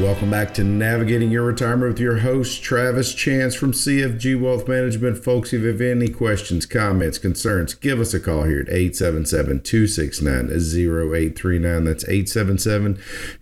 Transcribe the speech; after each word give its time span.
Welcome 0.00 0.30
back 0.30 0.54
to 0.54 0.64
Navigating 0.64 1.30
Your 1.30 1.44
Retirement 1.44 1.92
with 1.92 2.00
your 2.00 2.16
host, 2.16 2.62
Travis 2.62 3.14
Chance 3.14 3.54
from 3.54 3.72
CFG 3.72 4.40
Wealth 4.40 4.66
Management. 4.66 5.22
Folks, 5.22 5.52
if 5.52 5.60
you 5.60 5.68
have 5.68 5.82
any 5.82 6.08
questions, 6.08 6.64
comments, 6.64 7.18
concerns, 7.18 7.74
give 7.74 8.00
us 8.00 8.14
a 8.14 8.18
call 8.18 8.44
here 8.44 8.60
at 8.60 8.70
877 8.70 9.60
269 9.60 10.46
0839. 10.46 11.84
That's 11.84 12.04
877 12.04 12.94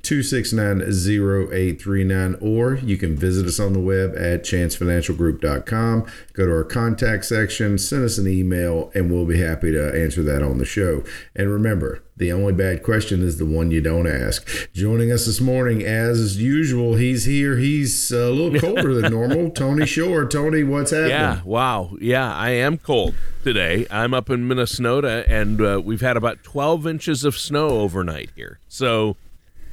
269 0.03 0.81
0839. 0.83 2.37
Or 2.41 2.75
you 2.75 2.97
can 2.97 3.17
visit 3.17 3.47
us 3.47 3.61
on 3.61 3.73
the 3.73 3.79
web 3.79 4.17
at 4.17 4.43
chancefinancialgroup.com. 4.43 6.07
Go 6.33 6.47
to 6.47 6.53
our 6.53 6.65
contact 6.65 7.27
section, 7.27 7.79
send 7.79 8.05
us 8.05 8.19
an 8.19 8.27
email, 8.27 8.91
and 8.93 9.11
we'll 9.11 9.25
be 9.25 9.39
happy 9.39 9.71
to 9.71 9.95
answer 9.95 10.25
that 10.25 10.43
on 10.43 10.59
the 10.59 10.65
show. 10.65 11.05
And 11.37 11.49
remember, 11.49 12.03
the 12.21 12.31
only 12.31 12.53
bad 12.53 12.83
question 12.83 13.23
is 13.23 13.39
the 13.39 13.47
one 13.47 13.71
you 13.71 13.81
don't 13.81 14.07
ask. 14.07 14.47
Joining 14.75 15.11
us 15.11 15.25
this 15.25 15.41
morning, 15.41 15.83
as 15.83 16.41
usual, 16.41 16.95
he's 16.95 17.25
here. 17.25 17.57
He's 17.57 18.13
a 18.13 18.31
little 18.31 18.61
colder 18.75 18.95
than 19.01 19.11
normal. 19.11 19.51
Tony 19.51 19.87
Shore. 19.87 20.27
Tony, 20.27 20.63
what's 20.63 20.91
happening? 20.91 21.11
Yeah, 21.11 21.41
wow. 21.45 21.97
Yeah, 21.99 22.33
I 22.33 22.51
am 22.51 22.77
cold 22.77 23.15
today. 23.43 23.87
I'm 23.91 24.13
up 24.13 24.29
in 24.29 24.47
Minnesota, 24.47 25.25
and 25.29 25.61
uh, 25.63 25.81
we've 25.83 26.03
had 26.03 26.19
about 26.19 26.45
12 26.45 26.87
inches 26.87 27.25
of 27.25 27.39
snow 27.39 27.71
overnight 27.71 28.31
here. 28.37 28.61
So, 28.69 29.17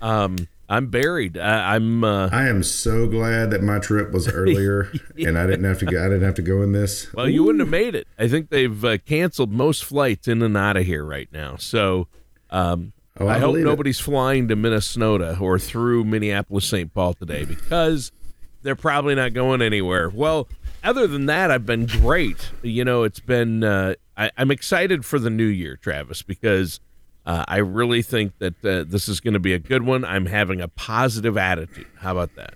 um, 0.02 0.48
I'm 0.70 0.88
buried. 0.88 1.38
I, 1.38 1.76
am 1.76 2.06
uh, 2.06 2.30
I 2.32 2.48
am 2.48 2.64
so 2.64 3.08
glad 3.08 3.52
that 3.52 3.62
my 3.62 3.80
trip 3.80 4.14
was 4.14 4.28
earlier, 4.34 4.90
yeah. 5.18 5.28
and 5.28 5.38
I 5.38 5.48
didn't 5.48 5.66
have 5.66 5.80
to 5.80 5.86
go. 5.86 6.00
I 6.00 6.08
didn't 6.08 6.24
have 6.24 6.36
to 6.36 6.42
go 6.42 6.62
in 6.62 6.72
this. 6.72 7.12
Well, 7.14 7.26
Ooh. 7.26 7.30
you 7.30 7.44
wouldn't 7.44 7.60
have 7.60 7.70
made 7.70 7.94
it. 7.94 8.08
I 8.18 8.30
think 8.30 8.50
they've 8.50 8.86
uh, 8.86 9.00
canceled 9.00 9.52
most 9.52 9.84
flights 9.84 10.30
in 10.30 10.42
and 10.42 10.56
out 10.56 10.78
of 10.78 10.86
here 10.86 11.04
right 11.04 11.28
now. 11.34 11.58
So 11.58 12.08
um, 12.50 12.94
oh, 13.20 13.28
I, 13.28 13.36
I 13.36 13.40
hope 13.40 13.58
nobody's 13.58 14.00
it. 14.00 14.04
flying 14.04 14.48
to 14.48 14.56
Minnesota 14.56 15.38
or 15.40 15.60
through 15.60 16.04
Minneapolis 16.04 16.66
St. 16.66 16.94
Paul 16.94 17.14
today 17.14 17.46
because 17.46 18.12
they're 18.64 18.76
probably 18.76 19.16
not 19.16 19.34
going 19.34 19.62
anywhere. 19.62 20.10
Well, 20.10 20.48
other 20.84 21.08
than 21.08 21.26
that, 21.28 21.52
I've 21.52 21.66
been 21.66 21.86
great. 21.86 22.50
You 22.62 22.86
know, 22.86 23.04
it's 23.04 23.20
been. 23.20 23.64
Uh, 23.64 23.96
I, 24.16 24.32
am 24.38 24.52
excited 24.52 25.06
for 25.06 25.20
the 25.20 25.30
new 25.30 25.46
year, 25.46 25.78
Travis, 25.78 26.22
because 26.22 26.80
uh, 27.26 27.44
I 27.48 27.58
really 27.58 28.02
think 28.02 28.38
that 28.40 28.66
uh, 28.66 28.84
this 28.88 29.10
is 29.10 29.20
going 29.20 29.34
to 29.34 29.40
be 29.40 29.54
a 29.54 29.60
good 29.60 29.84
one. 29.84 30.06
I'm 30.06 30.26
having 30.26 30.62
a 30.62 30.68
positive 30.68 31.38
attitude. 31.38 31.88
How 32.00 32.14
about 32.14 32.36
that? 32.36 32.54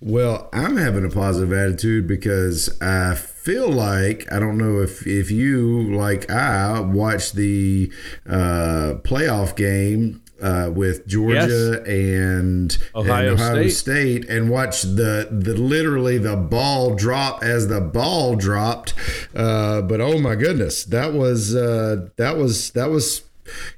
Well, 0.00 0.48
I'm 0.52 0.76
having 0.76 1.04
a 1.04 1.10
positive 1.10 1.52
attitude 1.52 2.06
because 2.06 2.80
I 2.80 3.14
feel 3.14 3.68
like 3.68 4.30
I 4.32 4.38
don't 4.38 4.58
know 4.58 4.80
if 4.80 5.06
if 5.06 5.30
you 5.30 5.94
like 5.94 6.30
I 6.30 6.80
watched 6.80 7.34
the 7.34 7.92
uh, 8.28 8.94
playoff 9.02 9.56
game 9.56 10.22
uh, 10.40 10.70
with 10.74 11.06
Georgia 11.06 11.82
yes. 11.84 11.88
and 11.88 12.78
Ohio, 12.94 13.32
and 13.32 13.40
Ohio 13.40 13.68
State. 13.68 14.24
State. 14.24 14.28
and 14.28 14.50
watch 14.50 14.82
the 14.82 15.28
the 15.30 15.54
literally 15.54 16.18
the 16.18 16.36
ball 16.36 16.94
drop 16.94 17.42
as 17.42 17.68
the 17.68 17.80
ball 17.80 18.36
dropped. 18.36 18.94
Uh, 19.34 19.82
but 19.82 20.00
oh 20.00 20.18
my 20.18 20.34
goodness, 20.34 20.84
that 20.84 21.12
was 21.12 21.54
uh, 21.54 22.08
that 22.16 22.36
was 22.36 22.70
that 22.72 22.90
was 22.90 23.22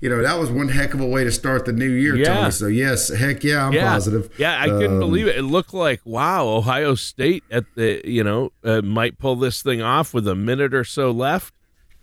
you 0.00 0.08
know, 0.08 0.22
that 0.22 0.38
was 0.38 0.50
one 0.50 0.68
heck 0.68 0.94
of 0.94 1.00
a 1.00 1.06
way 1.06 1.24
to 1.24 1.32
start 1.32 1.64
the 1.64 1.72
new 1.72 1.90
year, 1.90 2.16
yeah. 2.16 2.34
Tony. 2.34 2.50
So 2.50 2.66
yes, 2.66 3.08
heck 3.08 3.44
yeah, 3.44 3.66
I'm 3.66 3.72
yeah. 3.72 3.92
positive. 3.92 4.32
Yeah, 4.38 4.60
I 4.60 4.68
couldn't 4.68 4.94
um, 4.94 5.00
believe 5.00 5.26
it. 5.26 5.36
It 5.36 5.42
looked 5.42 5.74
like 5.74 6.00
wow, 6.04 6.46
Ohio 6.46 6.94
State 6.94 7.44
at 7.50 7.64
the 7.74 8.00
you 8.04 8.24
know 8.24 8.52
uh, 8.64 8.82
might 8.82 9.18
pull 9.18 9.36
this 9.36 9.62
thing 9.62 9.82
off 9.82 10.14
with 10.14 10.26
a 10.28 10.34
minute 10.34 10.74
or 10.74 10.84
so 10.84 11.10
left, 11.10 11.54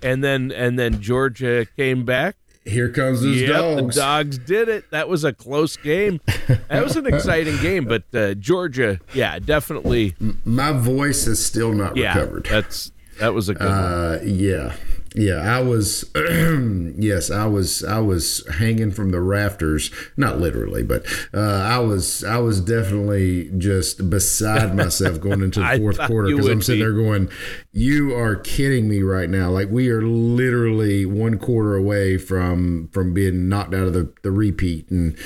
and 0.01 0.23
then 0.23 0.51
and 0.51 0.77
then 0.77 1.01
Georgia 1.01 1.65
came 1.75 2.05
back. 2.05 2.35
Here 2.65 2.89
comes 2.89 3.21
those 3.21 3.41
yep, 3.41 3.49
dogs. 3.49 3.95
The 3.95 4.01
dogs 4.01 4.37
did 4.37 4.69
it. 4.69 4.91
That 4.91 5.09
was 5.09 5.23
a 5.23 5.33
close 5.33 5.75
game. 5.77 6.19
That 6.67 6.83
was 6.83 6.97
an 6.97 7.07
exciting 7.07 7.57
game, 7.61 7.85
but 7.85 8.03
uh, 8.13 8.35
Georgia, 8.35 8.99
yeah, 9.13 9.39
definitely. 9.39 10.15
My 10.45 10.71
voice 10.71 11.25
is 11.25 11.43
still 11.43 11.73
not 11.73 11.97
yeah, 11.97 12.15
recovered. 12.15 12.45
That's 12.45 12.91
that 13.19 13.33
was 13.33 13.49
a 13.49 13.53
good 13.53 13.67
uh, 13.67 14.17
one. 14.19 14.35
Yeah, 14.35 14.75
yeah, 15.15 15.37
I 15.37 15.61
was. 15.61 16.09
yes, 16.15 17.31
I 17.31 17.45
was. 17.45 17.83
I 17.83 17.99
was 17.99 18.45
hanging 18.55 18.91
from 18.91 19.11
the 19.11 19.21
rafters, 19.21 19.91
not 20.17 20.39
literally, 20.39 20.83
but 20.83 21.05
uh, 21.33 21.39
I 21.39 21.79
was. 21.79 22.23
I 22.23 22.37
was 22.37 22.61
definitely 22.61 23.49
just 23.57 24.09
beside 24.09 24.75
myself 24.75 25.19
going 25.19 25.41
into 25.41 25.59
the 25.61 25.77
fourth 25.77 25.99
quarter 25.99 26.29
because 26.29 26.47
I'm 26.47 26.61
sitting 26.61 26.79
be. 26.79 26.83
there 26.83 26.93
going, 26.93 27.29
"You 27.71 28.15
are 28.15 28.35
kidding 28.35 28.87
me 28.87 29.01
right 29.01 29.29
now! 29.29 29.49
Like 29.49 29.69
we 29.69 29.89
are 29.89 30.01
literally 30.01 31.05
one 31.05 31.39
quarter 31.39 31.75
away 31.75 32.17
from 32.17 32.89
from 32.89 33.13
being 33.13 33.49
knocked 33.49 33.73
out 33.73 33.87
of 33.87 33.93
the 33.93 34.13
the 34.21 34.31
repeat." 34.31 34.89
And 34.91 35.17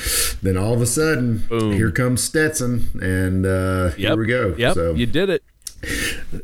then 0.42 0.58
all 0.58 0.74
of 0.74 0.82
a 0.82 0.88
sudden, 0.88 1.40
Boom. 1.50 1.74
here 1.74 1.92
comes 1.92 2.24
Stetson, 2.24 2.88
and 3.02 3.46
uh, 3.46 3.92
yep. 3.98 3.98
here 3.98 4.18
we 4.18 4.28
go. 4.28 4.56
Yep, 4.58 4.74
so, 4.76 4.94
you 4.94 5.06
did 5.06 5.30
it 5.30 5.44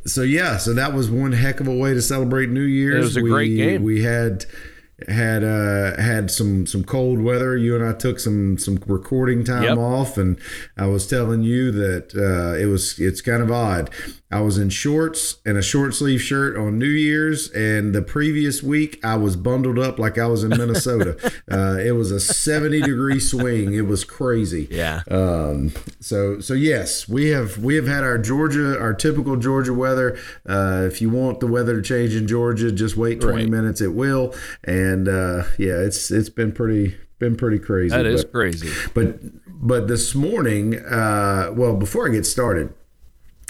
so 0.05 0.21
yeah, 0.21 0.57
so 0.57 0.73
that 0.73 0.93
was 0.93 1.09
one 1.09 1.31
heck 1.31 1.59
of 1.59 1.67
a 1.67 1.75
way 1.75 1.93
to 1.93 2.01
celebrate 2.01 2.49
New 2.49 2.61
Year's. 2.61 2.95
It 2.95 2.99
was 2.99 3.17
a 3.17 3.21
we, 3.21 3.29
great 3.29 3.55
game. 3.55 3.83
We 3.83 4.03
had 4.03 4.45
had 5.07 5.43
uh, 5.43 5.99
had 6.01 6.31
some 6.31 6.65
some 6.65 6.83
cold 6.83 7.21
weather. 7.21 7.55
You 7.55 7.75
and 7.75 7.85
I 7.85 7.93
took 7.93 8.19
some 8.19 8.57
some 8.57 8.79
recording 8.87 9.43
time 9.43 9.63
yep. 9.63 9.77
off, 9.77 10.17
and 10.17 10.39
I 10.77 10.87
was 10.87 11.07
telling 11.07 11.43
you 11.43 11.71
that 11.71 12.15
uh, 12.15 12.57
it 12.57 12.65
was 12.65 12.99
it's 12.99 13.21
kind 13.21 13.41
of 13.41 13.51
odd. 13.51 13.89
I 14.31 14.41
was 14.41 14.59
in 14.59 14.69
shorts 14.69 15.37
and 15.43 15.57
a 15.57 15.61
short 15.61 15.95
sleeve 15.95 16.21
shirt 16.21 16.55
on 16.55 16.77
New 16.77 16.85
Year's, 16.85 17.49
and 17.51 17.95
the 17.95 18.03
previous 18.03 18.61
week 18.61 19.03
I 19.03 19.15
was 19.15 19.35
bundled 19.35 19.79
up 19.79 19.97
like 19.97 20.19
I 20.19 20.27
was 20.27 20.43
in 20.43 20.49
Minnesota. 20.49 21.17
uh, 21.51 21.77
it 21.79 21.93
was 21.93 22.11
a 22.11 22.19
seventy 22.19 22.81
degree 22.81 23.19
swing. 23.19 23.73
It 23.73 23.87
was 23.87 24.03
crazy. 24.03 24.67
Yeah. 24.69 25.01
Um, 25.09 25.71
so 25.99 26.39
so 26.39 26.53
yes, 26.53 27.09
we 27.09 27.29
have 27.29 27.57
we 27.57 27.75
have 27.75 27.87
had 27.87 28.03
our 28.03 28.17
Georgia 28.17 28.79
our 28.79 28.93
typical 28.93 29.35
Georgia 29.35 29.73
weather. 29.73 30.19
Uh, 30.47 30.83
if 30.85 31.01
you 31.01 31.09
want 31.09 31.39
the 31.39 31.47
weather 31.47 31.77
to 31.77 31.81
change 31.81 32.13
in 32.15 32.27
Georgia, 32.27 32.71
just 32.71 32.95
wait 32.95 33.21
twenty 33.21 33.43
right. 33.43 33.49
minutes. 33.49 33.81
It 33.81 33.93
will. 33.93 34.35
And 34.63 34.88
and 34.89 35.07
uh, 35.07 35.43
yeah, 35.57 35.79
it's 35.79 36.11
it's 36.11 36.29
been 36.29 36.51
pretty 36.51 36.97
been 37.19 37.35
pretty 37.35 37.59
crazy. 37.59 37.95
That 37.95 38.05
is 38.05 38.23
but, 38.23 38.31
crazy. 38.31 38.69
But 38.93 39.19
but 39.45 39.87
this 39.87 40.15
morning, 40.15 40.79
uh, 40.79 41.51
well, 41.53 41.75
before 41.75 42.07
I 42.07 42.11
get 42.11 42.25
started, 42.25 42.73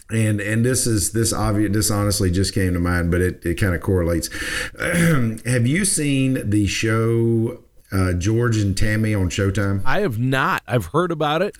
and 0.10 0.42
and 0.42 0.66
this 0.66 0.88
is 0.88 1.12
this 1.12 1.32
obvious 1.32 1.72
this 1.72 1.92
honestly 1.92 2.32
just 2.32 2.54
came 2.54 2.74
to 2.74 2.80
mind, 2.80 3.12
but 3.12 3.22
it 3.22 3.46
it 3.46 3.56
kind 3.56 3.76
of 3.76 3.82
correlates. 3.82 4.30
have 4.80 5.68
you 5.68 5.86
seen 5.86 6.50
the 6.50 6.68
show 6.68 7.64
uh, 7.92 8.14
George 8.14 8.58
and 8.58 8.76
Tammy 8.76 9.14
on 9.14 9.30
Showtime? 9.30 9.82
I 9.86 10.02
have 10.02 10.20
not. 10.20 10.64
I've 10.68 10.88
heard 10.88 11.12
about 11.12 11.42
it. 11.42 11.56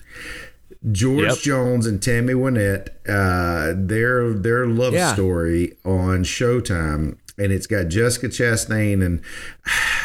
George 0.90 1.24
yep. 1.24 1.38
Jones 1.38 1.86
and 1.86 2.02
Tammy 2.02 2.32
Wynette, 2.32 2.88
uh, 3.06 3.74
their 3.76 4.32
their 4.32 4.66
love 4.66 4.94
yeah. 4.94 5.12
story 5.12 5.76
on 5.84 6.24
Showtime 6.24 7.18
and 7.40 7.52
it's 7.52 7.66
got 7.66 7.88
Jessica 7.88 8.28
Chastain 8.28 9.04
and 9.04 9.22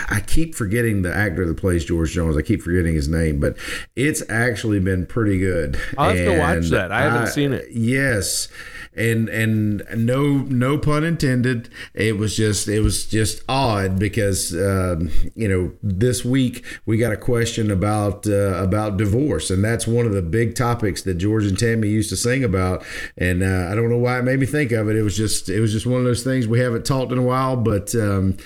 I 0.10 0.22
keep 0.22 0.56
forgetting 0.56 1.02
the 1.02 1.14
actor 1.14 1.46
that 1.46 1.58
plays 1.58 1.86
George 1.86 2.12
Jones. 2.12 2.38
I 2.38 2.42
keep 2.42 2.62
forgetting 2.62 2.96
his 2.96 3.08
name, 3.08 3.40
but 3.40 3.58
it's 3.96 4.24
actually 4.30 4.80
been 4.80 5.06
pretty 5.06 5.38
good. 5.38 5.80
I'll 5.98 6.10
have 6.10 6.18
and 6.18 6.32
to 6.32 6.40
watch 6.40 6.70
that. 6.70 6.92
I 6.92 7.02
haven't 7.02 7.24
I, 7.24 7.26
seen 7.26 7.54
it. 7.54 7.68
Yes 7.72 8.48
and 8.96 9.30
and 9.30 9.84
no 9.96 10.38
no 10.38 10.78
pun 10.78 11.04
intended. 11.04 11.70
It 11.94 12.18
was 12.18 12.36
just 12.36 12.68
it 12.68 12.82
was 12.82 13.06
just 13.06 13.44
odd 13.48 14.00
because 14.00 14.54
um, 14.54 15.10
you 15.36 15.48
know 15.48 15.74
this 15.84 16.24
week 16.24 16.66
we 16.86 16.98
got 16.98 17.12
a 17.12 17.18
question 17.18 17.72
about 17.72 18.28
uh, 18.28 18.64
about 18.64 18.98
divorce. 18.98 19.50
And 19.50 19.64
that's 19.64 19.88
one 19.88 20.06
of 20.06 20.14
the 20.14 20.22
big 20.22 20.56
topics 20.56 21.02
that 21.04 21.16
George 21.16 21.46
and 21.46 21.58
Tammy 21.58 21.90
used 21.90 22.10
to 22.10 22.18
sing 22.18 22.44
about. 22.44 22.84
And 23.18 23.44
uh, 23.44 23.70
I 23.72 23.76
don't 23.76 23.90
know 23.90 23.98
why 23.98 24.20
it 24.20 24.24
made 24.24 24.40
me 24.40 24.46
think 24.46 24.72
of 24.72 24.90
it. 24.90 24.96
It 24.96 25.04
was 25.04 25.18
just 25.18 25.50
it 25.50 25.60
was 25.60 25.72
just 25.72 25.86
one 25.86 26.00
of 26.00 26.06
those 26.06 26.24
things 26.24 26.48
we 26.48 26.60
haven't 26.60 26.86
talked 26.86 27.12
in 27.12 27.18
a 27.18 27.24
while. 27.24 27.56
But 27.58 27.94
um, 27.96 28.38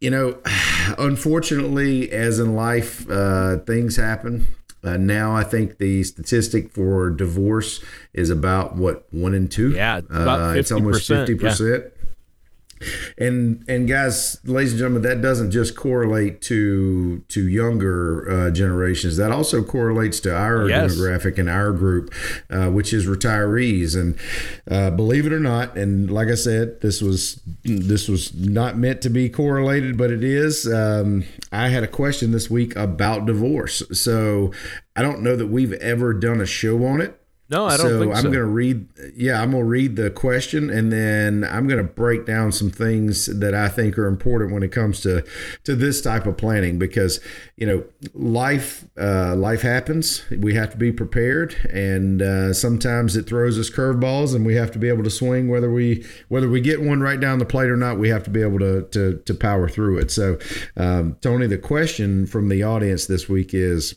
you 0.00 0.10
know 0.10 0.38
unfortunately 0.98 2.10
as 2.10 2.38
in 2.38 2.54
life 2.54 3.08
uh, 3.10 3.58
things 3.58 3.96
happen 3.96 4.46
Uh, 4.84 4.96
now 4.98 5.34
I 5.34 5.44
think 5.44 5.78
the 5.78 6.04
statistic 6.04 6.70
for 6.70 7.10
divorce 7.10 7.82
is 8.12 8.28
about 8.30 8.76
what 8.76 9.06
one 9.12 9.34
in 9.34 9.48
two. 9.48 9.70
Yeah, 9.70 9.98
about 9.98 10.54
50%, 10.54 10.56
it's 10.58 10.72
almost 10.72 11.08
fifty 11.08 11.34
percent. 11.34 11.84
And 13.18 13.64
and 13.68 13.88
guys, 13.88 14.38
ladies 14.44 14.72
and 14.72 14.78
gentlemen, 14.78 15.02
that 15.02 15.22
doesn't 15.22 15.50
just 15.50 15.76
correlate 15.76 16.40
to 16.42 17.22
to 17.28 17.48
younger 17.48 18.30
uh, 18.30 18.50
generations. 18.50 19.16
That 19.16 19.32
also 19.32 19.62
correlates 19.62 20.20
to 20.20 20.34
our 20.34 20.68
yes. 20.68 20.92
demographic 20.92 21.38
and 21.38 21.48
our 21.48 21.72
group, 21.72 22.12
uh, 22.50 22.70
which 22.70 22.92
is 22.92 23.06
retirees. 23.06 23.96
And 23.98 24.18
uh, 24.70 24.90
believe 24.90 25.26
it 25.26 25.32
or 25.32 25.40
not, 25.40 25.76
and 25.76 26.10
like 26.10 26.28
I 26.28 26.34
said, 26.34 26.80
this 26.80 27.00
was 27.00 27.40
this 27.64 28.08
was 28.08 28.34
not 28.34 28.76
meant 28.76 29.02
to 29.02 29.10
be 29.10 29.28
correlated, 29.28 29.96
but 29.96 30.10
it 30.10 30.24
is. 30.24 30.66
Um, 30.72 31.24
I 31.52 31.68
had 31.68 31.82
a 31.82 31.88
question 31.88 32.32
this 32.32 32.50
week 32.50 32.74
about 32.76 33.26
divorce, 33.26 33.82
so 33.92 34.52
I 34.96 35.02
don't 35.02 35.22
know 35.22 35.36
that 35.36 35.46
we've 35.46 35.72
ever 35.74 36.12
done 36.14 36.40
a 36.40 36.46
show 36.46 36.84
on 36.84 37.00
it. 37.00 37.20
No, 37.50 37.66
I 37.66 37.76
don't 37.76 37.88
so 37.88 38.00
think 38.00 38.14
so. 38.14 38.18
I'm 38.18 38.24
going 38.24 38.38
to 38.38 38.46
read. 38.46 38.88
Yeah, 39.14 39.42
I'm 39.42 39.50
going 39.50 39.64
to 39.64 39.68
read 39.68 39.96
the 39.96 40.10
question, 40.10 40.70
and 40.70 40.90
then 40.90 41.44
I'm 41.44 41.68
going 41.68 41.78
to 41.78 41.84
break 41.84 42.24
down 42.24 42.52
some 42.52 42.70
things 42.70 43.26
that 43.26 43.54
I 43.54 43.68
think 43.68 43.98
are 43.98 44.06
important 44.06 44.52
when 44.52 44.62
it 44.62 44.72
comes 44.72 45.00
to 45.02 45.22
to 45.64 45.76
this 45.76 46.00
type 46.00 46.26
of 46.26 46.38
planning 46.38 46.78
because 46.78 47.20
you 47.56 47.66
know 47.66 47.84
life 48.14 48.86
uh, 48.98 49.36
life 49.36 49.60
happens. 49.60 50.24
We 50.30 50.54
have 50.54 50.70
to 50.70 50.78
be 50.78 50.90
prepared, 50.90 51.54
and 51.70 52.22
uh, 52.22 52.54
sometimes 52.54 53.14
it 53.14 53.26
throws 53.26 53.58
us 53.58 53.68
curveballs, 53.68 54.34
and 54.34 54.46
we 54.46 54.54
have 54.54 54.70
to 54.72 54.78
be 54.78 54.88
able 54.88 55.04
to 55.04 55.10
swing 55.10 55.48
whether 55.48 55.70
we 55.70 56.02
whether 56.28 56.48
we 56.48 56.62
get 56.62 56.80
one 56.80 57.00
right 57.00 57.20
down 57.20 57.40
the 57.40 57.44
plate 57.44 57.68
or 57.68 57.76
not. 57.76 57.98
We 57.98 58.08
have 58.08 58.24
to 58.24 58.30
be 58.30 58.40
able 58.40 58.60
to 58.60 58.84
to, 58.92 59.18
to 59.18 59.34
power 59.34 59.68
through 59.68 59.98
it. 59.98 60.10
So, 60.10 60.38
um, 60.78 61.18
Tony, 61.20 61.46
the 61.46 61.58
question 61.58 62.26
from 62.26 62.48
the 62.48 62.62
audience 62.62 63.04
this 63.04 63.28
week 63.28 63.52
is 63.52 63.96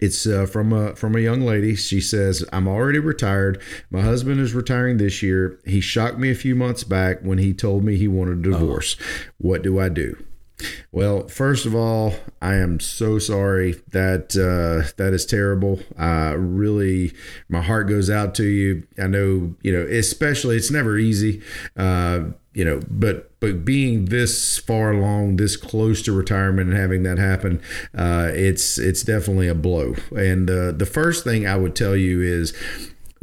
it's 0.00 0.26
uh, 0.26 0.46
from 0.46 0.72
a 0.72 0.94
from 0.96 1.14
a 1.14 1.20
young 1.20 1.42
lady. 1.42 1.74
She 1.76 2.00
says, 2.00 2.44
"I'm 2.52 2.66
already 2.66 2.98
retired. 2.98 3.60
My 3.90 4.00
husband 4.00 4.40
is 4.40 4.54
retiring 4.54 4.96
this 4.96 5.22
year. 5.22 5.58
He 5.64 5.80
shocked 5.80 6.18
me 6.18 6.30
a 6.30 6.34
few 6.34 6.54
months 6.54 6.84
back 6.84 7.20
when 7.22 7.38
he 7.38 7.52
told 7.52 7.84
me 7.84 7.96
he 7.96 8.08
wanted 8.08 8.38
a 8.46 8.50
divorce. 8.50 8.96
Oh. 9.00 9.30
What 9.38 9.62
do 9.62 9.78
I 9.78 9.88
do?" 9.88 10.16
Well, 10.92 11.28
first 11.28 11.66
of 11.66 11.74
all, 11.74 12.14
I 12.42 12.54
am 12.54 12.80
so 12.80 13.18
sorry 13.18 13.76
that 13.92 14.36
uh, 14.36 14.90
that 14.96 15.12
is 15.12 15.24
terrible. 15.26 15.80
Uh, 15.98 16.34
really, 16.36 17.12
my 17.48 17.62
heart 17.62 17.88
goes 17.88 18.10
out 18.10 18.34
to 18.36 18.44
you. 18.44 18.86
I 18.98 19.06
know, 19.06 19.54
you 19.62 19.72
know, 19.72 19.82
especially 19.82 20.56
it's 20.56 20.70
never 20.70 20.98
easy. 20.98 21.42
Uh, 21.76 22.30
you 22.60 22.66
know, 22.66 22.82
but 22.90 23.30
but 23.40 23.64
being 23.64 24.04
this 24.04 24.58
far 24.58 24.92
along, 24.92 25.36
this 25.36 25.56
close 25.56 26.02
to 26.02 26.12
retirement, 26.12 26.68
and 26.68 26.76
having 26.76 27.04
that 27.04 27.16
happen, 27.16 27.62
uh, 27.94 28.30
it's 28.34 28.76
it's 28.76 29.02
definitely 29.02 29.48
a 29.48 29.54
blow. 29.54 29.94
And 30.14 30.50
uh, 30.50 30.72
the 30.72 30.84
first 30.84 31.24
thing 31.24 31.46
I 31.46 31.56
would 31.56 31.74
tell 31.74 31.96
you 31.96 32.20
is, 32.20 32.52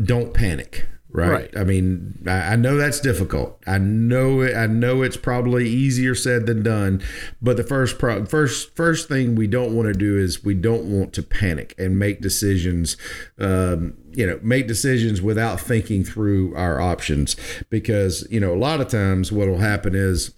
don't 0.03 0.33
panic. 0.33 0.87
Right? 1.17 1.31
right. 1.31 1.57
I 1.57 1.63
mean, 1.63 2.23
I, 2.27 2.55
know 2.55 2.77
that's 2.77 2.99
difficult. 2.99 3.59
I 3.65 3.79
know 3.79 4.41
it. 4.41 4.55
I 4.55 4.67
know 4.67 5.01
it's 5.01 5.17
probably 5.17 5.67
easier 5.67 6.13
said 6.13 6.45
than 6.45 6.61
done. 6.61 7.01
But 7.41 7.57
the 7.57 7.63
first 7.63 7.97
pro- 7.97 8.23
first 8.25 8.75
first 8.75 9.07
thing 9.07 9.33
we 9.33 9.47
don't 9.47 9.75
want 9.75 9.87
to 9.87 9.97
do 9.97 10.15
is 10.15 10.45
we 10.45 10.53
don't 10.53 10.83
want 10.83 11.13
to 11.13 11.23
panic 11.23 11.73
and 11.79 11.97
make 11.97 12.21
decisions. 12.21 12.97
Um, 13.39 13.95
you 14.11 14.27
know 14.27 14.39
make 14.43 14.67
decisions 14.67 15.21
without 15.21 15.59
thinking 15.59 16.03
through 16.03 16.55
our 16.55 16.79
options 16.81 17.35
because 17.69 18.27
you 18.31 18.39
know 18.39 18.53
a 18.53 18.57
lot 18.57 18.79
of 18.79 18.87
times 18.87 19.31
what 19.31 19.47
will 19.47 19.59
happen 19.59 19.93
is 19.95 20.33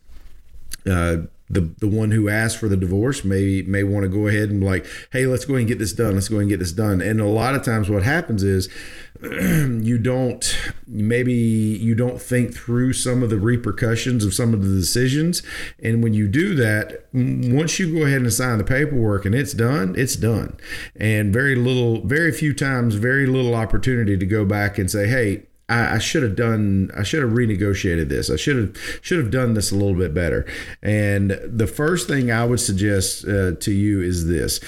uh, 0.90 1.18
the 1.50 1.62
the 1.80 1.88
one 1.88 2.12
who 2.12 2.30
asked 2.30 2.58
for 2.58 2.68
the 2.68 2.78
divorce 2.78 3.24
may 3.24 3.64
may 3.64 3.84
want 3.84 4.04
to 4.04 4.10
go 4.10 4.28
ahead 4.28 4.50
and 4.50 4.64
like 4.64 4.86
hey 5.12 5.26
let's 5.26 5.46
go 5.46 5.54
ahead 5.54 5.62
and 5.62 5.68
get 5.68 5.80
this 5.80 5.94
done 5.94 6.14
let's 6.14 6.30
go 6.30 6.36
ahead 6.36 6.44
and 6.44 6.50
get 6.50 6.60
this 6.60 6.72
done. 6.72 7.02
And 7.02 7.20
a 7.20 7.26
lot 7.26 7.56
of 7.56 7.64
times 7.64 7.90
what 7.90 8.04
happens 8.04 8.44
is 8.44 8.70
you 9.22 9.98
don't 9.98 10.58
maybe 10.88 11.34
you 11.34 11.96
don't 11.96 12.22
think 12.22 12.54
through 12.54 12.94
some 12.94 13.24
of 13.24 13.30
the 13.30 13.40
repercussions 13.40 14.24
of 14.24 14.34
some 14.34 14.54
of 14.54 14.64
the 14.64 14.76
decisions. 14.76 15.42
And 15.82 16.04
when 16.04 16.14
you 16.14 16.28
do 16.28 16.56
that 16.56 17.06
once 17.14 17.80
you 17.80 17.98
go 17.98 18.06
ahead 18.06 18.22
and 18.22 18.32
sign 18.32 18.60
the 18.60 18.64
paperwork 18.64 19.26
and 19.26 19.34
it's 19.34 19.54
done 19.54 19.96
it's 19.98 20.16
done. 20.16 20.58
And 20.96 21.34
very 21.34 21.56
little 21.56 22.06
very 22.06 22.32
few 22.32 22.54
times 22.54 22.96
very 22.96 23.26
little 23.26 23.56
opportunity 23.56 24.18
to 24.18 24.26
go 24.26 24.46
back 24.46 24.78
and 24.78 24.90
say 24.90 25.08
hey 25.08 25.48
I, 25.70 25.96
I 25.96 25.98
should 26.00 26.24
have 26.24 26.36
done 26.36 26.92
I 26.98 27.04
should 27.04 27.22
have 27.22 27.32
renegotiated 27.32 28.10
this. 28.10 28.30
I 28.30 28.36
should 28.36 28.58
have 28.58 29.00
should 29.02 29.20
have 29.20 29.32
done 29.32 29.54
this 29.54 29.72
a 29.72 29.76
little 29.76 29.98
bit 29.98 30.14
better. 30.14 30.46
And 30.82 31.40
the 31.46 31.68
first 31.68 32.08
thing 32.08 32.32
I 32.32 32.46
would 32.46 32.60
suggest 32.60 33.26
uh, 33.26 33.54
to 33.54 33.72
you 33.72 34.02
is 34.02 34.28
this: 34.28 34.60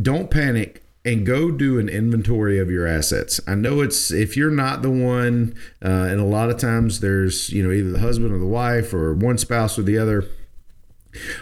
don't 0.00 0.30
panic 0.30 0.82
and 1.06 1.24
go 1.24 1.52
do 1.52 1.78
an 1.78 1.88
inventory 1.88 2.58
of 2.58 2.68
your 2.68 2.84
assets. 2.84 3.40
I 3.46 3.54
know 3.54 3.80
it's 3.80 4.10
if 4.10 4.36
you're 4.36 4.50
not 4.50 4.82
the 4.82 4.90
one, 4.90 5.54
uh, 5.82 5.88
and 5.88 6.20
a 6.20 6.24
lot 6.24 6.50
of 6.50 6.58
times 6.58 7.00
there's 7.00 7.50
you 7.50 7.62
know 7.62 7.72
either 7.72 7.92
the 7.92 8.00
husband 8.00 8.32
or 8.32 8.38
the 8.38 8.46
wife 8.46 8.92
or 8.92 9.14
one 9.14 9.38
spouse 9.38 9.78
or 9.78 9.82
the 9.82 9.96
other. 9.96 10.24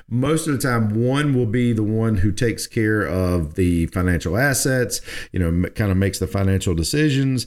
Most 0.09 0.47
of 0.47 0.55
the 0.55 0.59
time, 0.61 0.95
one 0.95 1.35
will 1.35 1.47
be 1.47 1.73
the 1.73 1.83
one 1.83 2.17
who 2.19 2.33
takes 2.33 2.67
care 2.67 3.03
of 3.03 3.55
the 3.55 3.87
financial 3.87 4.37
assets, 4.37 5.01
you 5.33 5.39
know, 5.39 5.69
kind 5.71 5.91
of 5.91 5.97
makes 5.97 6.19
the 6.19 6.27
financial 6.27 6.75
decisions. 6.75 7.47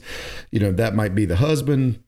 You 0.50 0.60
know, 0.60 0.72
that 0.72 0.94
might 0.94 1.14
be 1.14 1.24
the 1.24 1.36
husband 1.36 2.02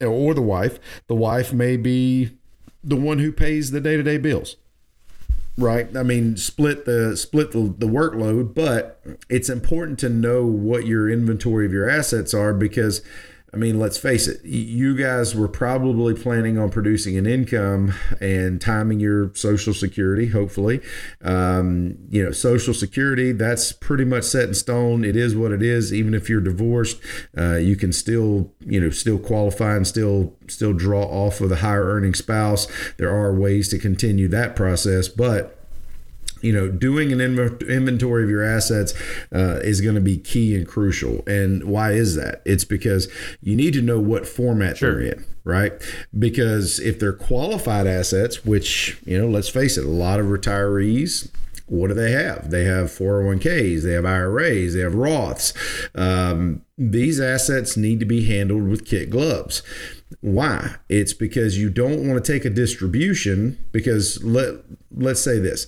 or 0.00 0.34
the 0.34 0.42
wife. 0.42 0.78
The 1.06 1.14
wife 1.14 1.52
may 1.52 1.76
be 1.76 2.36
the 2.82 2.96
one 2.96 3.18
who 3.18 3.32
pays 3.32 3.70
the 3.70 3.80
day 3.80 3.96
to 3.96 4.02
day 4.02 4.18
bills 4.18 4.56
right? 5.56 5.96
I 5.96 6.02
mean, 6.02 6.36
split 6.36 6.84
the 6.84 7.16
split 7.16 7.52
the, 7.52 7.74
the 7.78 7.86
workload, 7.86 8.54
but 8.54 9.00
it's 9.28 9.48
important 9.48 9.98
to 10.00 10.08
know 10.08 10.44
what 10.44 10.86
your 10.86 11.08
inventory 11.08 11.66
of 11.66 11.72
your 11.72 11.88
assets 11.88 12.34
are 12.34 12.52
because 12.52 13.02
I 13.54 13.56
mean, 13.56 13.78
let's 13.78 13.96
face 13.96 14.26
it, 14.26 14.44
you 14.44 14.96
guys 14.96 15.32
were 15.32 15.46
probably 15.46 16.12
planning 16.12 16.58
on 16.58 16.70
producing 16.70 17.16
an 17.16 17.24
income 17.24 17.94
and 18.20 18.60
timing 18.60 18.98
your 18.98 19.32
Social 19.34 19.72
Security, 19.72 20.26
hopefully. 20.26 20.80
Um, 21.22 21.96
you 22.10 22.24
know, 22.24 22.32
Social 22.32 22.74
Security, 22.74 23.30
that's 23.30 23.70
pretty 23.70 24.04
much 24.04 24.24
set 24.24 24.48
in 24.48 24.54
stone. 24.54 25.04
It 25.04 25.14
is 25.14 25.36
what 25.36 25.52
it 25.52 25.62
is. 25.62 25.94
Even 25.94 26.14
if 26.14 26.28
you're 26.28 26.40
divorced, 26.40 27.00
uh, 27.38 27.56
you 27.56 27.76
can 27.76 27.92
still, 27.92 28.52
you 28.58 28.80
know, 28.80 28.90
still 28.90 29.20
qualify 29.20 29.76
and 29.76 29.86
still 29.86 30.34
still 30.48 30.72
draw 30.72 31.04
off 31.04 31.40
of 31.40 31.48
the 31.48 31.56
higher 31.56 31.84
earning 31.84 32.14
spouse. 32.14 32.66
There 32.96 33.10
are 33.10 33.32
ways 33.32 33.68
to 33.68 33.78
continue 33.78 34.26
that 34.28 34.56
process, 34.56 35.06
but 35.06 35.63
you 36.44 36.52
know, 36.52 36.68
doing 36.68 37.10
an 37.10 37.22
inventory 37.22 38.22
of 38.22 38.28
your 38.28 38.44
assets 38.44 38.92
uh, 39.34 39.60
is 39.62 39.80
going 39.80 39.94
to 39.94 40.00
be 40.00 40.18
key 40.18 40.54
and 40.54 40.68
crucial. 40.68 41.22
And 41.26 41.64
why 41.64 41.92
is 41.92 42.16
that? 42.16 42.42
It's 42.44 42.66
because 42.66 43.08
you 43.40 43.56
need 43.56 43.72
to 43.72 43.80
know 43.80 43.98
what 43.98 44.28
format 44.28 44.76
sure. 44.76 44.92
they're 44.92 45.14
in, 45.14 45.24
right? 45.44 45.72
Because 46.16 46.80
if 46.80 47.00
they're 47.00 47.14
qualified 47.14 47.86
assets, 47.86 48.44
which, 48.44 49.00
you 49.06 49.18
know, 49.18 49.26
let's 49.26 49.48
face 49.48 49.78
it, 49.78 49.86
a 49.86 49.88
lot 49.88 50.20
of 50.20 50.26
retirees, 50.26 51.30
what 51.64 51.88
do 51.88 51.94
they 51.94 52.10
have? 52.10 52.50
They 52.50 52.64
have 52.64 52.86
401ks, 52.90 53.82
they 53.82 53.92
have 53.92 54.04
IRAs, 54.04 54.74
they 54.74 54.80
have 54.80 54.92
Roths. 54.92 55.54
Um, 55.94 56.60
these 56.76 57.20
assets 57.20 57.74
need 57.74 58.00
to 58.00 58.06
be 58.06 58.26
handled 58.26 58.68
with 58.68 58.84
kit 58.84 59.08
gloves. 59.08 59.62
Why? 60.20 60.76
It's 60.90 61.14
because 61.14 61.58
you 61.58 61.70
don't 61.70 62.06
want 62.06 62.22
to 62.22 62.32
take 62.32 62.44
a 62.44 62.50
distribution 62.50 63.64
because 63.72 64.22
let 64.22 64.56
let's 64.96 65.20
say 65.20 65.38
this 65.38 65.66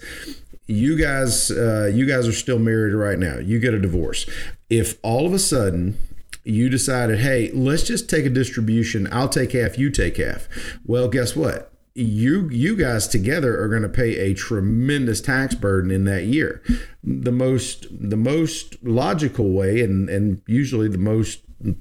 you 0.66 0.98
guys 1.00 1.50
uh, 1.50 1.90
you 1.92 2.06
guys 2.06 2.26
are 2.26 2.32
still 2.32 2.58
married 2.58 2.94
right 2.94 3.18
now. 3.18 3.38
You 3.38 3.58
get 3.58 3.74
a 3.74 3.78
divorce. 3.78 4.28
If 4.68 4.98
all 5.02 5.26
of 5.26 5.32
a 5.32 5.38
sudden 5.38 5.98
you 6.44 6.68
decided 6.68 7.18
hey 7.18 7.50
let's 7.52 7.82
just 7.82 8.08
take 8.08 8.26
a 8.26 8.30
distribution. 8.30 9.08
I'll 9.12 9.28
take 9.28 9.52
half 9.52 9.78
you 9.78 9.90
take 9.90 10.16
half. 10.16 10.48
Well 10.84 11.08
guess 11.08 11.36
what? 11.36 11.72
You 11.94 12.48
you 12.50 12.76
guys 12.76 13.08
together 13.08 13.60
are 13.60 13.68
going 13.68 13.82
to 13.82 13.88
pay 13.88 14.16
a 14.18 14.34
tremendous 14.34 15.20
tax 15.20 15.54
burden 15.54 15.90
in 15.90 16.04
that 16.04 16.24
year. 16.24 16.62
The 17.02 17.32
most 17.32 17.86
the 17.90 18.16
most 18.16 18.76
logical 18.82 19.50
way 19.50 19.80
and 19.80 20.08
and 20.10 20.42
usually 20.46 20.88
the 20.88 20.98
most 20.98 21.40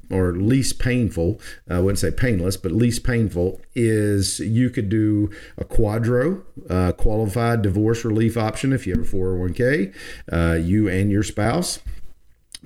or 0.10 0.34
least 0.34 0.80
painful, 0.80 1.40
I 1.70 1.80
wouldn't 1.80 2.00
say 2.00 2.12
painless, 2.12 2.58
but 2.58 2.72
least 2.72 3.04
painful, 3.04 3.62
is 3.74 4.40
you 4.40 4.70
could 4.70 4.90
do 4.90 5.30
a 5.58 5.66
QDRO, 5.66 6.44
uh, 6.70 6.92
qualified 6.94 7.62
divorce 7.62 8.06
relief 8.06 8.38
option 8.38 8.74
if 8.74 8.88
you 8.88 8.96
have 8.96 9.06
a 9.06 9.16
401k, 9.16 9.94
uh, 10.32 10.54
you 10.54 10.88
and 10.88 11.12
your 11.12 11.24
spouse. 11.24 11.80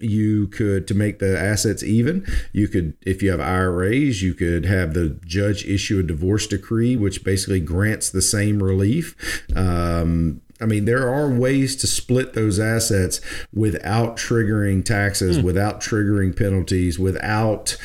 You 0.01 0.47
could 0.47 0.87
to 0.87 0.93
make 0.93 1.19
the 1.19 1.37
assets 1.37 1.83
even 1.83 2.25
you 2.53 2.69
could 2.69 2.95
if 3.01 3.21
you 3.21 3.31
have 3.31 3.41
iras 3.41 4.21
you 4.21 4.33
could 4.33 4.65
have 4.65 4.93
the 4.93 5.19
judge 5.25 5.65
issue 5.65 5.99
a 5.99 6.03
divorce 6.03 6.47
decree 6.47 6.95
which 6.95 7.21
basically 7.25 7.59
grants 7.59 8.09
the 8.09 8.21
same 8.21 8.63
relief. 8.63 9.43
Um, 9.53 10.39
I 10.61 10.65
mean, 10.65 10.85
there 10.85 11.07
are 11.07 11.29
ways 11.29 11.75
to 11.77 11.87
split 11.87 12.33
those 12.33 12.59
assets 12.59 13.21
without 13.53 14.17
triggering 14.17 14.83
taxes, 14.83 15.37
mm. 15.37 15.43
without 15.43 15.79
triggering 15.79 16.37
penalties, 16.37 16.99
without 16.99 17.77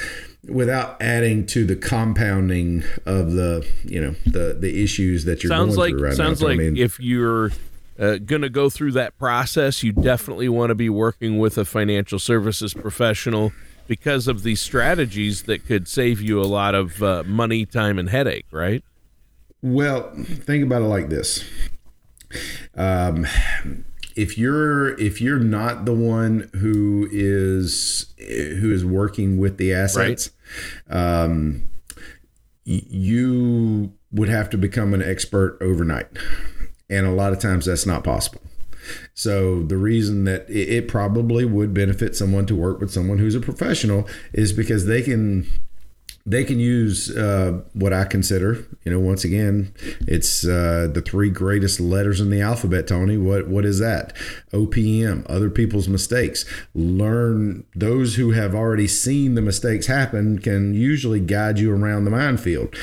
without 0.49 1.01
adding 1.01 1.47
to 1.47 1.65
the 1.65 1.77
compounding 1.77 2.83
of 3.07 3.33
the 3.33 3.67
you 3.85 4.01
know 4.01 4.15
the 4.27 4.57
the 4.59 4.83
issues 4.83 5.25
that 5.25 5.43
you're 5.43 5.49
sounds 5.49 5.77
going 5.77 5.93
like 5.93 5.99
through 5.99 6.09
right 6.09 6.17
sounds 6.17 6.41
now. 6.41 6.49
like 6.49 6.55
I 6.55 6.59
mean, 6.59 6.77
if 6.77 6.99
you're 7.01 7.53
uh, 7.99 8.19
going 8.19 8.43
to 8.43 8.51
go 8.51 8.69
through 8.69 8.93
that 8.93 9.17
process, 9.19 9.83
you 9.83 9.93
definitely 9.93 10.49
want 10.49 10.71
to 10.71 10.75
be 10.75 10.89
working 10.89 11.39
with 11.39 11.57
a 11.59 11.65
financial 11.65 12.19
services 12.19 12.75
professional 12.75 13.53
because 13.87 14.27
of 14.27 14.43
these 14.43 14.61
strategies 14.61 15.43
that 15.45 15.67
could 15.67 15.87
save 15.87 16.21
you 16.21 16.41
a 16.41 16.45
lot 16.45 16.75
of 16.75 17.03
uh, 17.03 17.23
money, 17.25 17.67
time, 17.67 17.99
and 17.99 18.11
headache, 18.11 18.47
right? 18.51 18.83
Well, 19.63 20.11
think 20.25 20.65
about 20.65 20.83
it 20.83 20.87
like 20.87 21.09
this. 21.09 21.45
Um, 22.77 23.27
if 24.17 24.39
you're 24.39 24.99
if 24.99 25.21
you're 25.21 25.39
not 25.39 25.85
the 25.85 25.95
one 25.95 26.51
who 26.55 27.09
is 27.11 28.15
who 28.19 28.73
is 28.73 28.85
working 28.85 29.39
with 29.39 29.57
the 29.57 29.73
assets, 29.73 30.31
right. 30.89 30.97
um, 30.97 31.69
you 32.65 33.93
would 34.13 34.29
have 34.29 34.49
to 34.51 34.59
become 34.59 34.95
an 34.95 35.03
expert 35.03 35.59
overnight. 35.61 36.07
And 36.89 37.07
a 37.07 37.13
lot 37.13 37.33
of 37.33 37.41
times 37.41 37.67
that's 37.67 37.87
not 37.87 38.05
possible. 38.05 38.41
So 39.15 39.63
the 39.63 39.77
reason 39.77 40.25
that 40.25 40.49
it 40.49 40.89
probably 40.89 41.45
would 41.45 41.73
benefit 41.73 42.15
someone 42.15 42.47
to 42.47 42.55
work 42.55 42.81
with 42.81 42.91
someone 42.91 43.19
who's 43.19 43.35
a 43.35 43.41
professional 43.41 44.07
is 44.33 44.53
because 44.53 44.87
they 44.87 45.03
can 45.03 45.47
they 46.27 46.43
can 46.43 46.59
use 46.59 47.15
uh, 47.15 47.61
what 47.75 47.93
I 47.93 48.05
consider, 48.05 48.67
you 48.83 48.91
know, 48.91 48.99
once 48.99 49.25
again, 49.25 49.75
it's 50.07 50.47
uh, 50.47 50.89
the 50.91 51.03
three 51.03 51.29
greatest 51.29 51.81
letters 51.81 52.19
in 52.19 52.31
the 52.31 52.41
alphabet. 52.41 52.87
Tony, 52.87 53.19
what 53.19 53.47
what 53.49 53.67
is 53.67 53.79
that? 53.81 54.17
OPM, 54.53 55.27
other 55.29 55.51
people's 55.51 55.87
mistakes. 55.87 56.47
Learn 56.75 57.65
those 57.75 58.15
who 58.15 58.31
have 58.31 58.55
already 58.55 58.89
seen 58.89 59.35
the 59.35 59.43
mistakes 59.43 59.87
happen 59.87 60.39
can 60.39 60.73
usually 60.73 61.21
guide 61.21 61.59
you 61.59 61.75
around 61.75 62.05
the 62.05 62.11
minefield. 62.11 62.75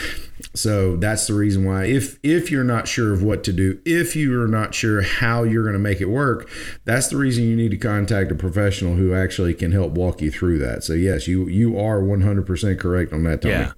So 0.53 0.97
that's 0.97 1.27
the 1.27 1.33
reason 1.33 1.63
why 1.65 1.85
if 1.85 2.19
if 2.23 2.51
you're 2.51 2.63
not 2.63 2.87
sure 2.87 3.13
of 3.13 3.23
what 3.23 3.43
to 3.45 3.53
do, 3.53 3.79
if 3.85 4.15
you 4.15 4.39
are 4.41 4.47
not 4.47 4.75
sure 4.75 5.01
how 5.01 5.43
you're 5.43 5.63
going 5.63 5.73
to 5.73 5.79
make 5.79 6.01
it 6.01 6.09
work, 6.09 6.49
that's 6.83 7.07
the 7.07 7.17
reason 7.17 7.45
you 7.45 7.55
need 7.55 7.71
to 7.71 7.77
contact 7.77 8.31
a 8.31 8.35
professional 8.35 8.95
who 8.95 9.13
actually 9.13 9.53
can 9.53 9.71
help 9.71 9.93
walk 9.93 10.21
you 10.21 10.31
through 10.31 10.59
that. 10.59 10.83
So 10.83 10.93
yes, 10.93 11.27
you 11.27 11.47
you 11.47 11.79
are 11.79 12.01
100% 12.01 12.79
correct 12.79 13.13
on 13.13 13.23
that 13.23 13.30
Tony. 13.37 13.53
Yeah. 13.55 13.71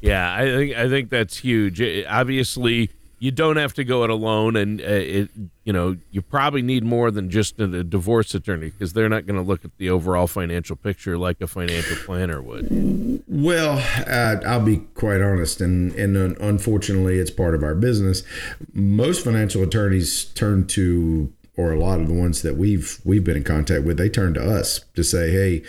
Yeah, 0.00 0.32
I 0.32 0.44
think 0.44 0.76
I 0.76 0.88
think 0.88 1.10
that's 1.10 1.38
huge. 1.38 1.82
obviously, 2.08 2.90
you 3.18 3.32
don't 3.32 3.56
have 3.56 3.74
to 3.74 3.84
go 3.84 4.04
it 4.04 4.10
alone, 4.10 4.54
and 4.54 4.80
uh, 4.80 4.84
it 4.84 5.30
you 5.64 5.72
know 5.72 5.96
you 6.10 6.22
probably 6.22 6.62
need 6.62 6.84
more 6.84 7.10
than 7.10 7.30
just 7.30 7.58
a, 7.58 7.64
a 7.64 7.82
divorce 7.82 8.34
attorney 8.34 8.70
because 8.70 8.92
they're 8.92 9.08
not 9.08 9.26
going 9.26 9.36
to 9.36 9.42
look 9.42 9.64
at 9.64 9.76
the 9.78 9.90
overall 9.90 10.26
financial 10.26 10.76
picture 10.76 11.18
like 11.18 11.40
a 11.40 11.46
financial 11.46 11.96
planner 11.96 12.40
would. 12.40 13.22
Well, 13.26 13.78
uh, 14.06 14.40
I'll 14.46 14.64
be 14.64 14.78
quite 14.94 15.20
honest, 15.20 15.60
and 15.60 15.92
and 15.94 16.16
unfortunately, 16.16 17.18
it's 17.18 17.32
part 17.32 17.56
of 17.56 17.64
our 17.64 17.74
business. 17.74 18.22
Most 18.72 19.24
financial 19.24 19.64
attorneys 19.64 20.26
turn 20.26 20.68
to, 20.68 21.32
or 21.56 21.72
a 21.72 21.80
lot 21.80 22.00
of 22.00 22.06
the 22.06 22.14
ones 22.14 22.42
that 22.42 22.56
we've 22.56 23.00
we've 23.04 23.24
been 23.24 23.36
in 23.36 23.44
contact 23.44 23.84
with, 23.84 23.96
they 23.96 24.08
turn 24.08 24.34
to 24.34 24.40
us 24.40 24.84
to 24.94 25.02
say, 25.02 25.32
hey 25.32 25.64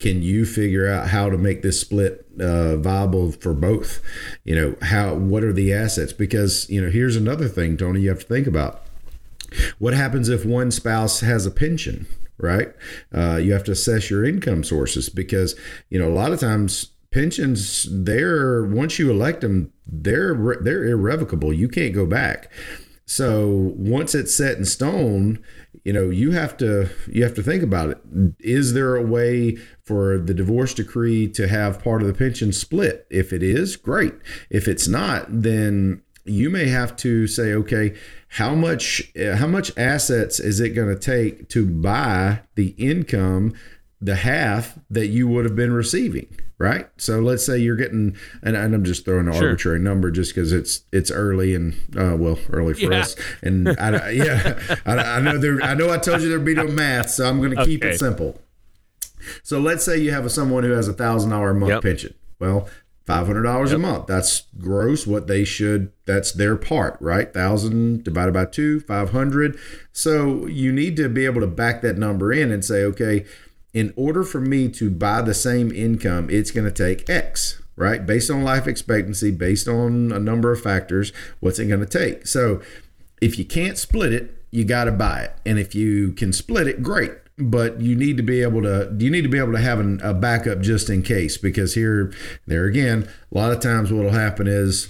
can 0.00 0.22
you 0.22 0.44
figure 0.44 0.90
out 0.90 1.08
how 1.08 1.30
to 1.30 1.38
make 1.38 1.62
this 1.62 1.78
split 1.78 2.26
uh, 2.40 2.76
viable 2.76 3.32
for 3.32 3.54
both? 3.54 4.00
You 4.44 4.54
know 4.54 4.76
how 4.82 5.14
what 5.14 5.44
are 5.44 5.52
the 5.52 5.72
assets? 5.72 6.12
Because 6.12 6.68
you 6.68 6.80
know 6.80 6.90
here's 6.90 7.16
another 7.16 7.48
thing 7.48 7.76
tony 7.76 8.00
you 8.00 8.08
have 8.08 8.20
to 8.20 8.26
think 8.26 8.46
about. 8.46 8.82
What 9.78 9.94
happens 9.94 10.28
if 10.28 10.44
one 10.44 10.70
spouse 10.70 11.20
has 11.20 11.46
a 11.46 11.50
pension 11.50 12.06
right? 12.42 12.72
Uh, 13.14 13.36
you 13.36 13.52
have 13.52 13.64
to 13.64 13.72
assess 13.72 14.10
your 14.10 14.24
income 14.24 14.64
sources 14.64 15.08
because 15.08 15.54
you 15.88 15.98
know 15.98 16.08
a 16.08 16.14
lot 16.14 16.32
of 16.32 16.40
times 16.40 16.88
pensions 17.10 17.88
they're 17.90 18.64
once 18.64 18.98
you 18.98 19.10
elect 19.10 19.40
them 19.40 19.72
they're 19.86 20.56
they're 20.60 20.86
irrevocable. 20.86 21.52
You 21.52 21.68
can't 21.68 21.94
go 21.94 22.06
back. 22.06 22.50
So 23.06 23.72
once 23.76 24.14
it's 24.14 24.34
set 24.34 24.56
in 24.56 24.64
stone 24.64 25.42
you 25.84 25.92
know 25.92 26.10
you 26.10 26.32
have 26.32 26.56
to 26.58 26.88
you 27.08 27.22
have 27.22 27.34
to 27.34 27.42
think 27.42 27.62
about 27.62 27.90
it. 27.90 27.98
Is 28.40 28.72
there 28.74 28.96
a 28.96 29.02
way 29.02 29.56
for 29.82 30.18
the 30.18 30.34
divorce 30.34 30.74
decree 30.74 31.28
to 31.28 31.48
have 31.48 31.82
part 31.82 32.02
of 32.02 32.08
the 32.08 32.14
pension 32.14 32.52
split? 32.52 33.06
If 33.10 33.32
it 33.32 33.42
is 33.42 33.76
great. 33.76 34.14
If 34.50 34.68
it's 34.68 34.88
not 34.88 35.26
then 35.28 36.02
you 36.24 36.50
may 36.50 36.66
have 36.66 36.94
to 36.96 37.26
say 37.26 37.52
okay 37.52 37.94
how 38.28 38.54
much 38.54 39.10
how 39.16 39.46
much 39.46 39.76
assets 39.76 40.38
is 40.38 40.60
it 40.60 40.70
going 40.70 40.94
to 40.94 41.00
take 41.00 41.48
to 41.48 41.66
buy 41.66 42.40
the 42.54 42.68
income 42.78 43.54
the 44.00 44.16
half 44.16 44.78
that 44.88 45.08
you 45.08 45.28
would 45.28 45.44
have 45.44 45.54
been 45.54 45.72
receiving 45.72 46.26
right 46.58 46.88
so 46.96 47.20
let's 47.20 47.44
say 47.44 47.58
you're 47.58 47.76
getting 47.76 48.16
and, 48.42 48.56
i'm 48.56 48.84
just 48.84 49.04
throwing 49.04 49.26
an 49.26 49.32
sure. 49.32 49.48
arbitrary 49.48 49.78
number 49.78 50.10
just 50.10 50.34
because 50.34 50.52
it's 50.52 50.82
it's 50.92 51.10
early 51.10 51.54
and 51.54 51.74
uh, 51.98 52.16
well 52.16 52.38
early 52.50 52.74
for 52.74 52.92
yeah. 52.92 53.00
us 53.00 53.16
and 53.42 53.68
I, 53.68 54.10
yeah 54.10 54.58
I, 54.86 54.96
I, 54.96 55.20
know 55.20 55.38
there 55.38 55.60
i 55.62 55.74
know 55.74 55.90
i 55.90 55.98
told 55.98 56.22
you 56.22 56.28
there'd 56.28 56.44
be 56.44 56.54
no 56.54 56.68
math 56.68 57.10
so 57.10 57.28
i'm 57.28 57.38
going 57.38 57.56
to 57.56 57.64
keep 57.64 57.82
okay. 57.82 57.94
it 57.94 57.98
simple 57.98 58.40
so 59.42 59.60
let's 59.60 59.84
say 59.84 59.98
you 59.98 60.12
have 60.12 60.24
a, 60.24 60.30
someone 60.30 60.64
who 60.64 60.72
has 60.72 60.88
a 60.88 60.92
thousand 60.92 61.30
dollar 61.30 61.50
a 61.50 61.54
month 61.54 61.70
yep. 61.70 61.82
pension 61.82 62.14
well 62.38 62.68
$500 63.06 63.66
yep. 63.66 63.74
a 63.74 63.78
month 63.78 64.06
that's 64.06 64.44
gross 64.58 65.06
what 65.06 65.26
they 65.26 65.44
should 65.44 65.92
that's 66.04 66.32
their 66.32 66.56
part 66.56 66.96
right 67.00 67.34
1000 67.34 68.04
divided 68.04 68.32
by 68.32 68.44
2 68.44 68.80
500 68.80 69.58
so 69.92 70.46
you 70.46 70.70
need 70.70 70.96
to 70.96 71.08
be 71.08 71.24
able 71.24 71.40
to 71.40 71.46
back 71.46 71.80
that 71.82 71.98
number 71.98 72.32
in 72.32 72.52
and 72.52 72.64
say 72.64 72.84
okay 72.84 73.24
in 73.72 73.92
order 73.96 74.24
for 74.24 74.40
me 74.40 74.68
to 74.68 74.90
buy 74.90 75.22
the 75.22 75.34
same 75.34 75.70
income, 75.70 76.28
it's 76.30 76.50
going 76.50 76.70
to 76.70 76.72
take 76.72 77.08
X, 77.08 77.62
right? 77.76 78.04
Based 78.04 78.30
on 78.30 78.42
life 78.42 78.66
expectancy, 78.66 79.30
based 79.30 79.68
on 79.68 80.12
a 80.12 80.18
number 80.18 80.52
of 80.52 80.60
factors, 80.60 81.12
what's 81.40 81.58
it 81.58 81.66
going 81.66 81.80
to 81.80 81.86
take? 81.86 82.26
So 82.26 82.60
if 83.20 83.38
you 83.38 83.44
can't 83.44 83.78
split 83.78 84.12
it, 84.12 84.36
you 84.50 84.64
got 84.64 84.84
to 84.84 84.92
buy 84.92 85.20
it. 85.20 85.36
And 85.46 85.58
if 85.58 85.74
you 85.74 86.12
can 86.12 86.32
split 86.32 86.66
it, 86.66 86.82
great. 86.82 87.12
But 87.38 87.80
you 87.80 87.94
need 87.94 88.16
to 88.18 88.22
be 88.22 88.42
able 88.42 88.62
to 88.62 88.94
you 88.98 89.08
need 89.08 89.22
to 89.22 89.28
be 89.28 89.38
able 89.38 89.52
to 89.52 89.60
have 89.60 89.80
an, 89.80 89.98
a 90.02 90.12
backup 90.12 90.60
just 90.60 90.90
in 90.90 91.02
case 91.02 91.38
because 91.38 91.74
here 91.74 92.12
there 92.46 92.66
again 92.66 93.08
a 93.32 93.38
lot 93.38 93.50
of 93.50 93.60
times 93.60 93.90
what 93.90 94.04
will 94.04 94.10
happen 94.10 94.46
is 94.46 94.88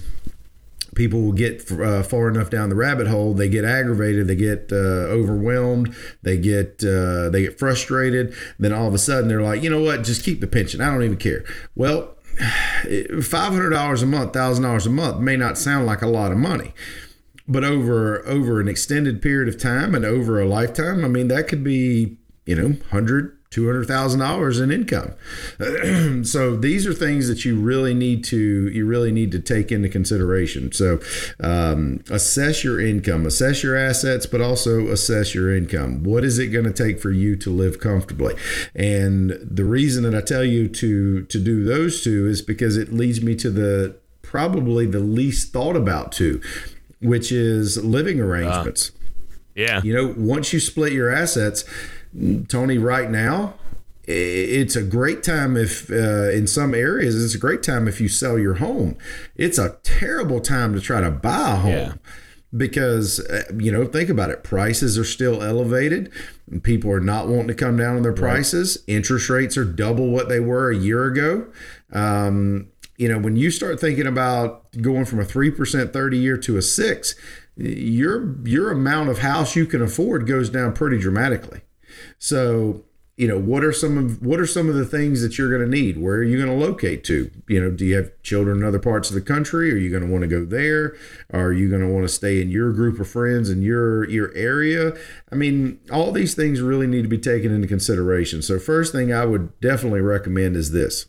people 0.94 1.20
will 1.20 1.32
get 1.32 1.70
uh, 1.73 2.02
far 2.02 2.28
enough 2.28 2.50
down 2.50 2.68
the 2.68 2.75
rabbit 2.75 3.06
hole 3.06 3.35
they 3.35 3.49
get 3.49 3.64
aggravated 3.64 4.26
they 4.26 4.37
get 4.37 4.70
uh, 4.73 4.76
overwhelmed 4.76 5.94
they 6.23 6.37
get 6.37 6.82
uh, 6.85 7.28
they 7.30 7.42
get 7.42 7.59
frustrated 7.59 8.35
then 8.59 8.73
all 8.73 8.88
of 8.88 8.94
a 8.94 8.99
sudden 8.99 9.28
they're 9.28 9.42
like 9.42 9.62
you 9.62 9.70
know 9.70 9.82
what? 9.82 10.02
Just 10.04 10.25
keep 10.25 10.40
the 10.40 10.47
pension. 10.47 10.80
I 10.80 10.90
don't 10.90 11.02
even 11.02 11.16
care. 11.16 11.44
Well 11.75 12.16
$500 12.38 14.02
a 14.02 14.06
month 14.06 14.32
$1000 14.32 14.87
a 14.87 14.90
month 14.90 15.20
may 15.20 15.37
not 15.37 15.59
sound 15.59 15.85
like 15.85 16.00
a 16.00 16.06
lot 16.06 16.32
of 16.32 16.38
money 16.38 16.73
but 17.47 17.64
over 17.64 18.25
over 18.26 18.61
an 18.61 18.68
extended 18.68 19.20
period 19.20 19.52
of 19.52 19.61
time 19.61 19.94
and 19.94 20.04
over 20.04 20.40
a 20.40 20.47
lifetime 20.47 21.04
i 21.04 21.09
mean 21.09 21.28
that 21.28 21.49
could 21.49 21.62
be 21.62 22.16
you 22.47 22.54
know 22.54 22.68
100 22.68 23.37
$200,000 23.50 24.62
in 24.62 24.71
income. 24.71 26.25
so 26.25 26.57
these 26.57 26.87
are 26.87 26.95
things 26.95 27.26
that 27.26 27.45
you 27.45 27.59
really 27.59 27.95
need 27.95 28.23
to 28.23 28.69
you 28.69 28.87
really 28.87 29.11
need 29.11 29.33
to 29.33 29.40
take 29.40 29.73
into 29.73 29.88
consideration. 29.88 30.71
So 30.71 31.00
um, 31.40 32.04
assess 32.11 32.62
your 32.62 32.80
income, 32.80 33.26
assess 33.26 33.64
your 33.64 33.76
assets, 33.76 34.25
but 34.25 34.40
also 34.40 34.87
assess 34.87 35.35
your 35.35 35.52
income. 35.52 36.04
What 36.04 36.25
is 36.25 36.38
it 36.38 36.49
going 36.49 36.64
to 36.66 36.73
take 36.73 37.00
for 37.00 37.11
you 37.11 37.35
to 37.38 37.50
live 37.50 37.80
comfortably? 37.80 38.37
And 38.76 39.30
the 39.42 39.64
reason 39.64 40.04
that 40.04 40.14
I 40.14 40.21
tell 40.21 40.45
you 40.45 40.69
to 40.69 41.25
to 41.25 41.40
do 41.40 41.64
those 41.64 42.04
two 42.04 42.28
is 42.28 42.42
because 42.42 42.76
it 42.76 42.92
leads 42.92 43.21
me 43.21 43.35
to 43.35 43.50
the 43.50 43.97
probably 44.23 44.87
the 44.87 45.00
least 45.00 45.52
thought 45.52 45.75
about 45.75 46.12
two, 46.12 46.40
which 47.00 47.33
is 47.33 47.85
living 47.85 48.21
arrangements. 48.21 48.90
Uh, 48.90 48.99
yeah. 49.57 49.80
You 49.83 49.92
know, 49.92 50.14
once 50.16 50.52
you 50.52 50.61
split 50.61 50.92
your 50.92 51.11
assets, 51.11 51.64
Tony, 52.48 52.78
right 52.78 53.10
now, 53.10 53.54
it's 54.10 54.76
a 54.76 54.82
great 54.82 55.22
time 55.22 55.56
if 55.56 55.90
uh, 55.90 56.30
in 56.30 56.46
some 56.46 56.74
areas 56.74 57.22
it's 57.22 57.34
a 57.34 57.38
great 57.38 57.62
time 57.62 57.86
if 57.86 58.00
you 58.00 58.08
sell 58.08 58.38
your 58.38 58.54
home. 58.54 58.96
It's 59.36 59.58
a 59.58 59.78
terrible 59.82 60.40
time 60.40 60.74
to 60.74 60.80
try 60.80 61.00
to 61.00 61.10
buy 61.10 61.52
a 61.52 61.56
home 61.56 61.72
yeah. 61.72 61.92
because 62.56 63.20
uh, 63.20 63.44
you 63.56 63.70
know 63.70 63.84
think 63.84 64.08
about 64.08 64.30
it. 64.30 64.42
Prices 64.42 64.98
are 64.98 65.04
still 65.04 65.42
elevated. 65.42 66.10
People 66.62 66.90
are 66.90 67.00
not 67.00 67.28
wanting 67.28 67.48
to 67.48 67.54
come 67.54 67.76
down 67.76 67.96
on 67.96 68.02
their 68.02 68.12
prices. 68.12 68.78
Right. 68.88 68.96
interest 68.96 69.30
rates 69.30 69.56
are 69.56 69.64
double 69.64 70.08
what 70.08 70.28
they 70.28 70.40
were 70.40 70.70
a 70.70 70.76
year 70.76 71.04
ago. 71.04 71.46
Um, 71.92 72.68
you 72.96 73.08
know 73.08 73.18
when 73.18 73.36
you 73.36 73.50
start 73.50 73.80
thinking 73.80 74.06
about 74.06 74.70
going 74.80 75.04
from 75.04 75.20
a 75.20 75.24
3% 75.24 75.92
30 75.92 76.18
year 76.18 76.36
to 76.36 76.58
a 76.58 76.62
6 76.62 77.14
your 77.56 78.36
your 78.44 78.70
amount 78.70 79.08
of 79.08 79.20
house 79.20 79.56
you 79.56 79.64
can 79.64 79.80
afford 79.80 80.26
goes 80.26 80.50
down 80.50 80.74
pretty 80.74 80.98
dramatically 80.98 81.62
so, 82.20 82.84
you 83.16 83.26
know, 83.26 83.38
what 83.38 83.64
are 83.64 83.72
some 83.72 83.98
of 83.98 84.22
what 84.22 84.38
are 84.38 84.46
some 84.46 84.68
of 84.68 84.74
the 84.74 84.84
things 84.84 85.22
that 85.22 85.36
you're 85.36 85.48
going 85.48 85.68
to 85.68 85.76
need? 85.76 85.98
Where 85.98 86.16
are 86.16 86.22
you 86.22 86.36
going 86.36 86.58
to 86.58 86.66
locate 86.66 87.02
to? 87.04 87.30
You 87.48 87.60
know, 87.60 87.70
do 87.70 87.84
you 87.84 87.96
have 87.96 88.10
children 88.22 88.58
in 88.58 88.64
other 88.64 88.78
parts 88.78 89.08
of 89.08 89.14
the 89.14 89.20
country? 89.22 89.72
Are 89.72 89.76
you 89.76 89.90
going 89.90 90.04
to 90.04 90.08
want 90.08 90.22
to 90.22 90.28
go 90.28 90.44
there? 90.44 90.96
Are 91.32 91.52
you 91.52 91.68
going 91.68 91.82
to 91.82 91.88
want 91.88 92.04
to 92.04 92.08
stay 92.08 92.40
in 92.40 92.50
your 92.50 92.72
group 92.72 93.00
of 93.00 93.08
friends 93.08 93.50
in 93.50 93.62
your 93.62 94.08
your 94.08 94.32
area? 94.34 94.92
I 95.32 95.34
mean, 95.34 95.80
all 95.90 96.12
these 96.12 96.34
things 96.34 96.60
really 96.60 96.86
need 96.86 97.02
to 97.02 97.08
be 97.08 97.18
taken 97.18 97.52
into 97.52 97.66
consideration. 97.66 98.42
So, 98.42 98.58
first 98.58 98.92
thing 98.92 99.12
I 99.12 99.24
would 99.24 99.58
definitely 99.60 100.02
recommend 100.02 100.56
is 100.56 100.72
this 100.72 101.06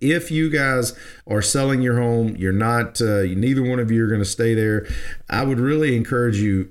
if 0.00 0.30
you 0.30 0.50
guys 0.50 0.92
are 1.26 1.40
selling 1.40 1.80
your 1.80 1.98
home, 1.98 2.36
you're 2.36 2.52
not, 2.52 3.00
uh, 3.00 3.22
neither 3.22 3.62
one 3.62 3.78
of 3.78 3.90
you 3.90 4.04
are 4.04 4.08
going 4.08 4.20
to 4.20 4.26
stay 4.26 4.52
there. 4.52 4.86
I 5.30 5.44
would 5.44 5.58
really 5.58 5.96
encourage 5.96 6.36
you 6.36 6.70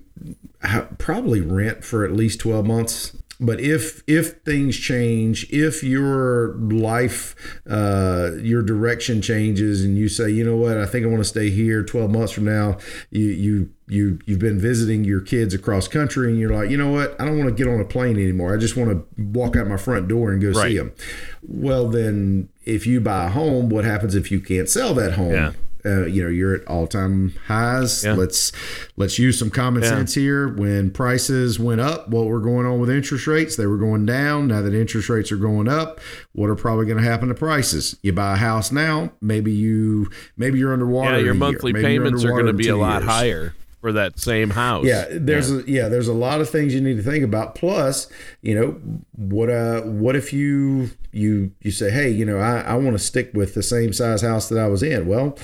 probably 0.98 1.41
rent 1.41 1.83
for 1.83 2.05
at 2.05 2.12
least 2.12 2.39
12 2.39 2.65
months 2.65 3.17
but 3.45 3.59
if 3.59 4.03
if 4.07 4.41
things 4.43 4.77
change 4.77 5.45
if 5.51 5.83
your 5.83 6.55
life 6.55 7.35
uh, 7.69 8.31
your 8.39 8.63
direction 8.63 9.21
changes 9.21 9.83
and 9.83 9.97
you 9.97 10.07
say 10.07 10.29
you 10.29 10.43
know 10.43 10.55
what? 10.55 10.77
I 10.77 10.85
think 10.85 11.05
i 11.05 11.09
want 11.09 11.19
to 11.19 11.25
stay 11.25 11.50
here 11.50 11.83
12 11.83 12.09
months 12.09 12.31
from 12.31 12.45
now 12.45 12.77
you 13.12 13.25
you 13.25 13.69
you 13.88 14.19
you've 14.25 14.39
been 14.39 14.59
visiting 14.59 15.03
your 15.03 15.19
kids 15.19 15.53
across 15.53 15.88
country 15.88 16.29
and 16.29 16.39
you're 16.39 16.53
like 16.53 16.69
you 16.69 16.77
know 16.77 16.89
what? 16.89 17.19
I 17.19 17.25
don't 17.25 17.38
want 17.38 17.50
to 17.50 17.55
get 17.55 17.71
on 17.71 17.79
a 17.79 17.85
plane 17.85 18.15
anymore. 18.15 18.53
I 18.53 18.57
just 18.57 18.77
want 18.77 18.91
to 18.91 19.21
walk 19.21 19.55
out 19.55 19.67
my 19.67 19.77
front 19.77 20.07
door 20.07 20.31
and 20.31 20.41
go 20.41 20.51
right. 20.51 20.69
see 20.69 20.77
them. 20.77 20.93
Well 21.41 21.89
then 21.89 22.50
if 22.63 22.88
you 22.88 23.01
buy 23.01 23.25
a 23.25 23.29
home 23.29 23.69
what 23.69 23.83
happens 23.83 24.15
if 24.15 24.31
you 24.31 24.39
can't 24.39 24.69
sell 24.69 24.93
that 24.93 25.13
home? 25.13 25.33
Yeah 25.33 25.51
uh, 25.86 26.06
you 26.06 26.24
know 26.24 26.30
you're 26.30 26.56
at 26.56 26.68
all 26.68 26.88
time 26.88 27.34
highs. 27.48 28.04
Yeah. 28.04 28.13
Let's 28.13 28.52
let's 28.98 29.20
use 29.20 29.38
some 29.38 29.50
common 29.50 29.84
yeah. 29.84 29.90
sense 29.90 30.13
here. 30.13 30.48
When 30.48 30.92
prices 30.92 31.60
went 31.60 31.82
up, 31.82 32.10
what 32.10 32.25
were 32.25 32.40
going 32.40 32.66
on 32.66 32.80
with 32.80 32.90
interest 32.90 33.28
rates? 33.28 33.56
They 33.56 33.66
were 33.66 33.78
going 33.78 34.06
down. 34.06 34.48
Now 34.48 34.62
that 34.62 34.74
interest 34.74 35.10
rates 35.10 35.32
are 35.32 35.38
going 35.38 35.68
up, 35.68 36.00
what 36.34 36.50
are 36.50 36.56
probably 36.56 36.86
going 36.86 37.02
to 37.02 37.10
happen 37.10 37.28
to 37.30 37.36
prices? 37.36 37.98
You 38.02 38.13
buy 38.13 38.34
a 38.34 38.38
house 38.38 38.72
now, 38.72 39.12
maybe 39.22 39.52
you 39.52 40.10
maybe 40.38 40.60
you're 40.60 40.74
underwater. 40.74 41.18
Yeah, 41.18 41.25
your 41.25 41.34
monthly 41.34 41.74
payments 41.74 42.24
are 42.24 42.32
going 42.32 42.46
to 42.46 42.54
be 42.54 42.70
a 42.70 42.78
lot 42.78 43.02
years. 43.02 43.12
higher 43.12 43.56
for 43.84 43.92
that 43.92 44.18
same 44.18 44.50
house. 44.50 44.86
Yeah, 44.86 45.06
there's 45.12 45.52
yeah. 45.52 45.58
A, 45.58 45.63
yeah, 45.66 45.88
there's 45.90 46.08
a 46.08 46.13
lot 46.13 46.40
of 46.40 46.50
things 46.50 46.74
you 46.74 46.80
need 46.80 46.96
to 46.96 47.04
think 47.04 47.22
about. 47.22 47.54
Plus, 47.54 48.08
you 48.42 48.56
know, 48.56 48.72
what 49.12 49.50
uh 49.50 49.82
what 49.82 50.16
if 50.16 50.32
you 50.32 50.92
you 51.12 51.52
you 51.60 51.70
say, 51.70 51.92
hey, 51.92 52.10
you 52.10 52.24
know, 52.24 52.38
I, 52.38 52.62
I 52.62 52.75
want 52.75 52.94
to 52.94 53.00
stick 53.00 53.32
with 53.34 53.56
the 53.56 53.62
same 53.62 53.92
size 53.92 54.22
house 54.22 54.48
that 54.48 54.58
I 54.58 54.68
was 54.68 54.84
in. 54.84 55.06
Well, 55.06 55.38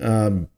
um, 0.00 0.48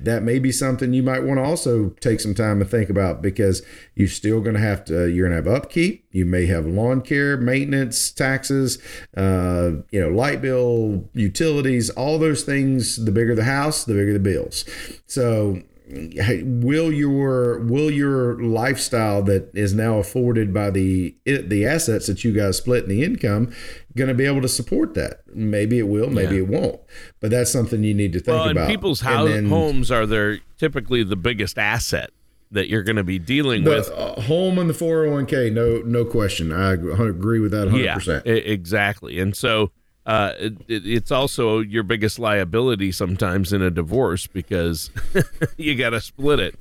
that 0.00 0.22
may 0.22 0.38
be 0.38 0.50
something 0.50 0.92
you 0.92 1.02
might 1.02 1.22
want 1.22 1.38
to 1.38 1.44
also 1.44 1.90
take 2.00 2.20
some 2.20 2.34
time 2.34 2.58
to 2.58 2.64
think 2.64 2.90
about 2.90 3.22
because 3.22 3.62
you're 3.94 4.08
still 4.08 4.40
going 4.40 4.54
to 4.54 4.60
have 4.60 4.84
to 4.86 5.06
you're 5.06 5.28
going 5.28 5.42
to 5.42 5.50
have 5.50 5.62
upkeep. 5.62 6.04
You 6.10 6.24
may 6.24 6.46
have 6.46 6.66
lawn 6.66 7.00
care 7.00 7.36
maintenance 7.36 8.10
taxes 8.10 8.78
uh, 9.16 9.72
you 9.90 10.00
know 10.00 10.08
light 10.08 10.42
bill 10.42 11.08
utilities 11.14 11.90
all 11.90 12.18
those 12.18 12.42
things 12.42 13.04
the 13.04 13.12
bigger 13.12 13.34
the 13.34 13.44
house 13.44 13.84
the 13.84 13.94
bigger 13.94 14.12
the 14.12 14.18
bills. 14.18 14.64
So 15.06 15.62
will 15.90 16.92
your 16.92 17.60
will 17.60 17.90
your 17.90 18.42
lifestyle 18.42 19.22
that 19.22 19.50
is 19.54 19.72
now 19.72 19.98
afforded 19.98 20.52
by 20.52 20.70
the 20.70 21.14
the 21.24 21.64
assets 21.64 22.08
that 22.08 22.24
you 22.24 22.32
guys 22.32 22.58
split 22.58 22.84
in 22.84 22.90
the 22.90 23.02
income 23.02 23.54
going 23.98 24.08
to 24.08 24.14
be 24.14 24.24
able 24.24 24.40
to 24.40 24.48
support 24.48 24.94
that 24.94 25.20
maybe 25.34 25.78
it 25.78 25.88
will 25.88 26.08
maybe 26.08 26.36
yeah. 26.36 26.42
it 26.42 26.48
won't 26.48 26.80
but 27.20 27.30
that's 27.30 27.52
something 27.52 27.84
you 27.84 27.94
need 27.94 28.12
to 28.12 28.20
think 28.20 28.36
well, 28.36 28.48
about 28.48 28.68
people's 28.68 29.00
house, 29.00 29.28
then, 29.28 29.48
homes 29.48 29.90
are 29.90 30.06
their 30.06 30.38
typically 30.56 31.02
the 31.02 31.16
biggest 31.16 31.58
asset 31.58 32.10
that 32.50 32.68
you're 32.68 32.82
going 32.82 32.96
to 32.96 33.04
be 33.04 33.18
dealing 33.18 33.64
the, 33.64 33.70
with 33.70 33.90
uh, 33.90 34.18
home 34.22 34.58
and 34.58 34.70
the 34.70 34.74
401k 34.74 35.52
no 35.52 35.82
no 35.84 36.04
question 36.04 36.52
i 36.52 36.72
agree 36.72 37.40
with 37.40 37.50
that 37.50 37.68
100% 37.68 38.24
yeah, 38.24 38.32
exactly 38.32 39.18
and 39.18 39.36
so 39.36 39.70
uh, 40.06 40.32
it, 40.38 40.56
it's 40.68 41.10
also 41.10 41.58
your 41.58 41.82
biggest 41.82 42.18
liability 42.18 42.90
sometimes 42.90 43.52
in 43.52 43.60
a 43.60 43.70
divorce 43.70 44.26
because 44.26 44.90
you 45.58 45.74
got 45.74 45.90
to 45.90 46.00
split 46.00 46.40
it 46.40 46.58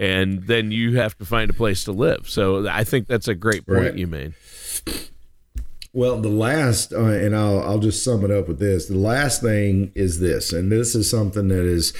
and 0.00 0.44
then 0.44 0.70
you 0.70 0.96
have 0.96 1.16
to 1.18 1.26
find 1.26 1.50
a 1.50 1.52
place 1.52 1.84
to 1.84 1.92
live. 1.92 2.28
So 2.28 2.66
I 2.66 2.84
think 2.84 3.06
that's 3.06 3.28
a 3.28 3.34
great 3.34 3.66
point 3.66 3.80
right. 3.80 3.94
you 3.94 4.06
made. 4.06 4.32
Well, 5.92 6.20
the 6.20 6.28
last, 6.28 6.92
uh, 6.92 7.04
and 7.06 7.34
I'll 7.34 7.60
I'll 7.60 7.78
just 7.78 8.04
sum 8.04 8.24
it 8.24 8.30
up 8.30 8.46
with 8.46 8.60
this. 8.60 8.86
The 8.86 8.96
last 8.96 9.42
thing 9.42 9.90
is 9.94 10.20
this, 10.20 10.52
and 10.52 10.70
this 10.70 10.94
is 10.94 11.10
something 11.10 11.48
that 11.48 11.64
is 11.64 11.92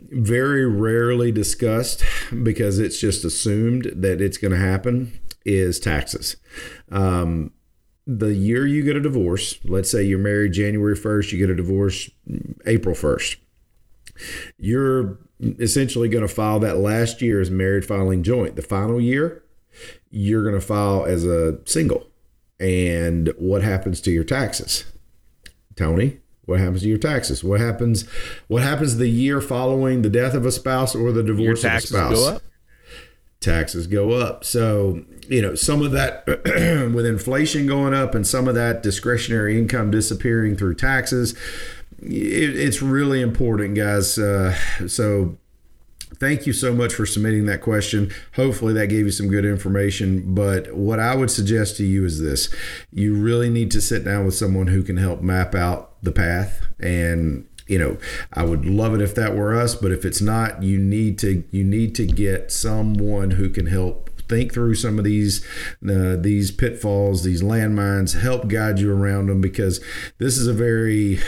very 0.00 0.66
rarely 0.66 1.30
discussed 1.30 2.02
because 2.42 2.78
it's 2.78 2.98
just 2.98 3.24
assumed 3.24 3.92
that 3.96 4.22
it's 4.22 4.38
going 4.38 4.52
to 4.52 4.58
happen. 4.58 5.18
Is 5.44 5.78
taxes. 5.78 6.36
Um, 6.90 7.52
the 8.06 8.32
year 8.32 8.66
you 8.66 8.82
get 8.82 8.96
a 8.96 9.00
divorce, 9.00 9.58
let's 9.64 9.90
say 9.90 10.02
you're 10.02 10.18
married 10.18 10.52
January 10.52 10.96
1st, 10.96 11.32
you 11.32 11.38
get 11.38 11.50
a 11.50 11.54
divorce 11.54 12.10
April 12.66 12.94
1st, 12.94 13.36
you're 14.58 15.18
essentially 15.40 16.08
going 16.08 16.26
to 16.26 16.32
file 16.32 16.60
that 16.60 16.78
last 16.78 17.22
year 17.22 17.40
as 17.40 17.50
married 17.50 17.84
filing 17.84 18.22
joint. 18.22 18.56
The 18.56 18.62
final 18.62 19.00
year, 19.00 19.44
you're 20.10 20.42
going 20.42 20.54
to 20.54 20.66
file 20.66 21.04
as 21.04 21.24
a 21.24 21.58
single. 21.66 22.06
And 22.60 23.32
what 23.36 23.62
happens 23.62 24.00
to 24.02 24.10
your 24.10 24.24
taxes? 24.24 24.84
Tony, 25.76 26.20
what 26.44 26.60
happens 26.60 26.82
to 26.82 26.88
your 26.88 26.98
taxes? 26.98 27.42
What 27.42 27.60
happens 27.60 28.08
what 28.48 28.62
happens 28.62 28.96
the 28.96 29.08
year 29.08 29.40
following 29.40 30.02
the 30.02 30.10
death 30.10 30.34
of 30.34 30.46
a 30.46 30.52
spouse 30.52 30.94
or 30.94 31.10
the 31.12 31.22
divorce 31.22 31.64
of 31.64 31.72
a 31.72 31.80
spouse? 31.80 32.40
taxes 33.44 33.86
go 33.86 34.12
up. 34.12 34.44
So, 34.44 35.04
you 35.28 35.42
know, 35.42 35.54
some 35.54 35.82
of 35.82 35.92
that 35.92 36.26
with 36.94 37.06
inflation 37.06 37.66
going 37.66 37.94
up 37.94 38.14
and 38.14 38.26
some 38.26 38.48
of 38.48 38.54
that 38.54 38.82
discretionary 38.82 39.58
income 39.58 39.90
disappearing 39.90 40.56
through 40.56 40.76
taxes, 40.76 41.32
it, 41.98 42.56
it's 42.56 42.82
really 42.82 43.20
important, 43.20 43.76
guys. 43.76 44.18
Uh, 44.18 44.56
so, 44.88 45.36
thank 46.18 46.46
you 46.46 46.52
so 46.52 46.74
much 46.74 46.94
for 46.94 47.06
submitting 47.06 47.46
that 47.46 47.60
question. 47.60 48.12
Hopefully, 48.36 48.72
that 48.74 48.88
gave 48.88 49.06
you 49.06 49.10
some 49.10 49.28
good 49.28 49.44
information. 49.44 50.34
But 50.34 50.74
what 50.74 51.00
I 51.00 51.14
would 51.14 51.30
suggest 51.30 51.76
to 51.78 51.84
you 51.84 52.04
is 52.04 52.20
this 52.20 52.54
you 52.90 53.14
really 53.14 53.50
need 53.50 53.70
to 53.72 53.80
sit 53.80 54.04
down 54.04 54.24
with 54.24 54.34
someone 54.34 54.68
who 54.68 54.82
can 54.82 54.96
help 54.96 55.20
map 55.20 55.54
out 55.54 55.90
the 56.02 56.12
path 56.12 56.66
and 56.78 57.46
you 57.66 57.78
know 57.78 57.96
i 58.34 58.44
would 58.44 58.66
love 58.66 58.94
it 58.94 59.00
if 59.00 59.14
that 59.14 59.34
were 59.34 59.58
us 59.58 59.74
but 59.74 59.90
if 59.90 60.04
it's 60.04 60.20
not 60.20 60.62
you 60.62 60.78
need 60.78 61.18
to 61.18 61.42
you 61.50 61.64
need 61.64 61.94
to 61.94 62.06
get 62.06 62.52
someone 62.52 63.32
who 63.32 63.48
can 63.48 63.66
help 63.66 64.10
think 64.28 64.52
through 64.52 64.74
some 64.74 64.98
of 64.98 65.04
these 65.04 65.44
uh, 65.88 66.16
these 66.16 66.50
pitfalls 66.50 67.24
these 67.24 67.42
landmines 67.42 68.20
help 68.20 68.48
guide 68.48 68.78
you 68.78 68.92
around 68.92 69.28
them 69.28 69.40
because 69.40 69.82
this 70.18 70.38
is 70.38 70.46
a 70.46 70.52
very 70.52 71.18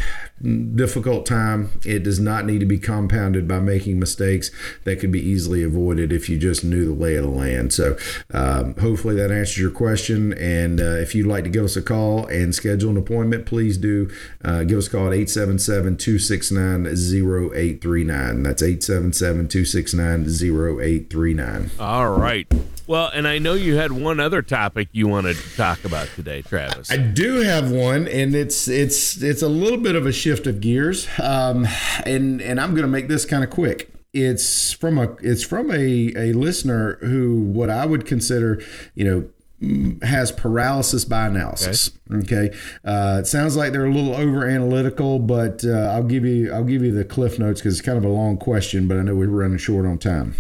difficult 0.42 1.26
time. 1.26 1.70
It 1.84 2.02
does 2.02 2.20
not 2.20 2.44
need 2.44 2.60
to 2.60 2.66
be 2.66 2.78
compounded 2.78 3.48
by 3.48 3.60
making 3.60 3.98
mistakes 3.98 4.50
that 4.84 5.00
could 5.00 5.10
be 5.10 5.20
easily 5.20 5.62
avoided 5.62 6.12
if 6.12 6.28
you 6.28 6.38
just 6.38 6.64
knew 6.64 6.84
the 6.84 6.92
lay 6.92 7.16
of 7.16 7.24
the 7.24 7.30
land. 7.30 7.72
So, 7.72 7.96
um, 8.32 8.74
hopefully, 8.76 9.14
that 9.16 9.30
answers 9.30 9.58
your 9.58 9.70
question. 9.70 10.32
And 10.34 10.80
uh, 10.80 10.96
if 10.96 11.14
you'd 11.14 11.26
like 11.26 11.44
to 11.44 11.50
give 11.50 11.64
us 11.64 11.76
a 11.76 11.82
call 11.82 12.26
and 12.26 12.54
schedule 12.54 12.90
an 12.90 12.96
appointment, 12.96 13.46
please 13.46 13.78
do 13.78 14.10
uh, 14.44 14.64
give 14.64 14.78
us 14.78 14.88
a 14.88 14.90
call 14.90 15.06
at 15.08 15.14
877 15.14 15.96
269 15.96 16.86
0839. 16.86 18.42
That's 18.42 18.62
877 18.62 19.48
269 19.48 20.26
0839. 20.26 21.70
All 21.80 22.10
right. 22.10 22.46
Well, 22.86 23.10
and 23.12 23.26
I 23.26 23.38
know 23.38 23.54
you 23.54 23.76
had 23.76 23.90
one 23.90 24.20
other 24.20 24.42
topic 24.42 24.88
you 24.92 25.08
wanted 25.08 25.36
to 25.36 25.56
talk 25.56 25.84
about 25.84 26.08
today, 26.14 26.42
Travis. 26.42 26.90
I 26.90 26.96
do 26.96 27.40
have 27.40 27.70
one, 27.70 28.06
and 28.06 28.34
it's 28.34 28.68
it's 28.68 29.20
it's 29.22 29.42
a 29.42 29.48
little 29.48 29.78
bit 29.78 29.96
of 29.96 30.06
a 30.06 30.12
shift 30.12 30.46
of 30.46 30.60
gears, 30.60 31.08
um, 31.20 31.66
and 32.04 32.40
and 32.40 32.60
I'm 32.60 32.70
going 32.70 32.82
to 32.82 32.88
make 32.88 33.08
this 33.08 33.24
kind 33.24 33.42
of 33.42 33.50
quick. 33.50 33.92
It's 34.12 34.72
from 34.72 34.98
a 34.98 35.16
it's 35.20 35.42
from 35.42 35.70
a 35.70 36.12
a 36.16 36.32
listener 36.32 36.98
who 37.00 37.40
what 37.40 37.70
I 37.70 37.86
would 37.86 38.06
consider, 38.06 38.62
you 38.94 39.04
know, 39.04 39.98
has 40.02 40.30
paralysis 40.30 41.04
by 41.04 41.26
analysis. 41.26 41.90
Okay, 42.12 42.36
okay? 42.36 42.56
Uh, 42.84 43.18
it 43.20 43.26
sounds 43.26 43.56
like 43.56 43.72
they're 43.72 43.86
a 43.86 43.92
little 43.92 44.14
over 44.14 44.46
analytical, 44.48 45.18
but 45.18 45.64
uh, 45.64 45.90
I'll 45.92 46.04
give 46.04 46.24
you 46.24 46.52
I'll 46.52 46.64
give 46.64 46.82
you 46.84 46.92
the 46.92 47.04
cliff 47.04 47.38
notes 47.38 47.60
because 47.60 47.78
it's 47.78 47.86
kind 47.86 47.98
of 47.98 48.04
a 48.04 48.08
long 48.08 48.36
question, 48.36 48.86
but 48.86 48.96
I 48.96 49.02
know 49.02 49.16
we're 49.16 49.26
running 49.26 49.58
short 49.58 49.86
on 49.86 49.98
time. 49.98 50.36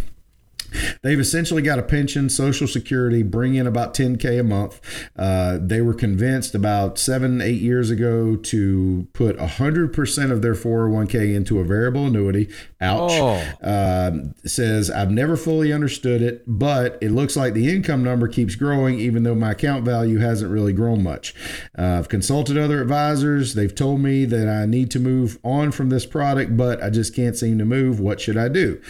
They've 1.02 1.18
essentially 1.18 1.62
got 1.62 1.78
a 1.78 1.82
pension, 1.82 2.28
Social 2.28 2.66
Security, 2.66 3.22
bring 3.22 3.54
in 3.54 3.66
about 3.66 3.94
10K 3.94 4.40
a 4.40 4.42
month. 4.42 4.80
Uh, 5.16 5.58
they 5.60 5.80
were 5.80 5.94
convinced 5.94 6.54
about 6.54 6.98
seven, 6.98 7.40
eight 7.40 7.60
years 7.60 7.90
ago 7.90 8.36
to 8.36 9.08
put 9.12 9.36
100% 9.36 10.30
of 10.30 10.42
their 10.42 10.54
401k 10.54 11.34
into 11.34 11.60
a 11.60 11.64
variable 11.64 12.06
annuity. 12.06 12.48
Ouch. 12.80 13.12
Oh. 13.12 13.66
Uh, 13.66 14.12
says, 14.44 14.90
I've 14.90 15.10
never 15.10 15.36
fully 15.36 15.72
understood 15.72 16.22
it, 16.22 16.42
but 16.46 16.98
it 17.00 17.10
looks 17.10 17.36
like 17.36 17.54
the 17.54 17.72
income 17.72 18.04
number 18.04 18.28
keeps 18.28 18.54
growing, 18.54 18.98
even 18.98 19.22
though 19.22 19.34
my 19.34 19.52
account 19.52 19.84
value 19.84 20.18
hasn't 20.18 20.50
really 20.50 20.72
grown 20.72 21.02
much. 21.02 21.34
Uh, 21.78 21.96
I've 21.98 22.08
consulted 22.08 22.58
other 22.58 22.80
advisors. 22.80 23.54
They've 23.54 23.74
told 23.74 24.00
me 24.00 24.24
that 24.26 24.48
I 24.48 24.66
need 24.66 24.90
to 24.92 25.00
move 25.00 25.38
on 25.42 25.72
from 25.72 25.88
this 25.88 26.06
product, 26.06 26.56
but 26.56 26.82
I 26.82 26.90
just 26.90 27.14
can't 27.14 27.36
seem 27.36 27.58
to 27.58 27.64
move. 27.64 28.00
What 28.00 28.20
should 28.20 28.36
I 28.36 28.48
do? 28.48 28.80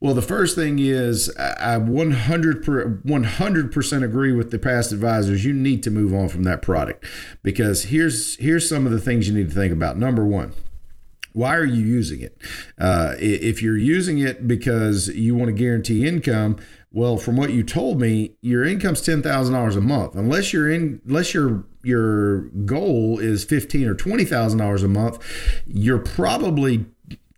Well, 0.00 0.14
the 0.14 0.22
first 0.22 0.54
thing 0.54 0.78
is 0.78 1.34
I 1.36 1.76
100 1.76 2.64
100% 2.64 4.04
agree 4.04 4.32
with 4.32 4.50
the 4.52 4.58
past 4.58 4.92
advisors. 4.92 5.44
You 5.44 5.52
need 5.52 5.82
to 5.82 5.90
move 5.90 6.14
on 6.14 6.28
from 6.28 6.44
that 6.44 6.62
product 6.62 7.04
because 7.42 7.84
here's 7.84 8.36
here's 8.36 8.68
some 8.68 8.86
of 8.86 8.92
the 8.92 9.00
things 9.00 9.28
you 9.28 9.34
need 9.34 9.48
to 9.48 9.54
think 9.54 9.72
about. 9.72 9.98
Number 9.98 10.24
one, 10.24 10.52
why 11.32 11.56
are 11.56 11.64
you 11.64 11.84
using 11.84 12.20
it? 12.20 12.40
Uh, 12.78 13.14
if 13.18 13.60
you're 13.60 13.76
using 13.76 14.18
it 14.18 14.46
because 14.46 15.08
you 15.08 15.34
want 15.34 15.48
to 15.48 15.52
guarantee 15.52 16.06
income, 16.06 16.58
well, 16.92 17.16
from 17.16 17.36
what 17.36 17.50
you 17.50 17.62
told 17.62 18.00
me, 18.00 18.36
your 18.40 18.64
income's 18.64 19.00
ten 19.00 19.20
thousand 19.20 19.54
dollars 19.54 19.74
a 19.74 19.80
month. 19.80 20.14
Unless 20.14 20.52
you're 20.52 20.70
in, 20.70 21.00
unless 21.06 21.34
your 21.34 21.64
your 21.82 22.42
goal 22.66 23.18
is 23.18 23.42
fifteen 23.42 23.88
or 23.88 23.94
twenty 23.94 24.24
thousand 24.24 24.58
dollars 24.58 24.84
a 24.84 24.88
month, 24.88 25.18
you're 25.66 25.98
probably 25.98 26.86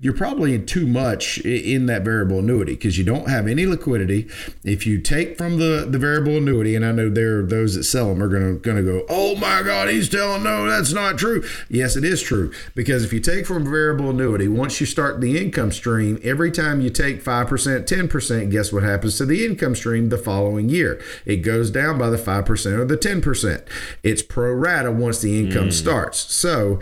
you're 0.02 0.14
probably 0.14 0.54
in 0.54 0.64
too 0.64 0.86
much 0.86 1.38
in 1.40 1.84
that 1.84 2.02
variable 2.02 2.38
annuity 2.38 2.72
because 2.72 2.96
you 2.96 3.04
don't 3.04 3.28
have 3.28 3.46
any 3.46 3.66
liquidity. 3.66 4.26
If 4.64 4.86
you 4.86 4.98
take 4.98 5.36
from 5.36 5.58
the, 5.58 5.86
the 5.88 5.98
variable 5.98 6.38
annuity, 6.38 6.74
and 6.74 6.86
I 6.86 6.92
know 6.92 7.10
there 7.10 7.40
are 7.40 7.42
those 7.42 7.74
that 7.74 7.84
sell 7.84 8.08
them 8.08 8.22
are 8.22 8.28
gonna 8.28 8.54
gonna 8.54 8.82
go, 8.82 9.04
oh 9.10 9.36
my 9.36 9.62
God, 9.62 9.90
he's 9.90 10.08
telling 10.08 10.42
no, 10.42 10.66
that's 10.66 10.94
not 10.94 11.18
true. 11.18 11.44
Yes, 11.68 11.96
it 11.96 12.04
is 12.04 12.22
true 12.22 12.50
because 12.74 13.04
if 13.04 13.12
you 13.12 13.20
take 13.20 13.46
from 13.46 13.64
variable 13.64 14.08
annuity, 14.08 14.48
once 14.48 14.80
you 14.80 14.86
start 14.86 15.20
the 15.20 15.38
income 15.38 15.70
stream, 15.70 16.18
every 16.24 16.50
time 16.50 16.80
you 16.80 16.88
take 16.88 17.20
five 17.20 17.48
percent, 17.48 17.86
ten 17.86 18.08
percent, 18.08 18.50
guess 18.50 18.72
what 18.72 18.82
happens 18.82 19.18
to 19.18 19.26
the 19.26 19.44
income 19.44 19.74
stream 19.74 20.08
the 20.08 20.16
following 20.16 20.70
year? 20.70 20.98
It 21.26 21.38
goes 21.38 21.70
down 21.70 21.98
by 21.98 22.08
the 22.08 22.18
five 22.18 22.46
percent 22.46 22.76
or 22.76 22.86
the 22.86 22.96
ten 22.96 23.20
percent. 23.20 23.64
It's 24.02 24.22
pro 24.22 24.54
rata 24.54 24.90
once 24.90 25.20
the 25.20 25.38
income 25.38 25.68
mm. 25.68 25.72
starts. 25.74 26.32
So 26.32 26.80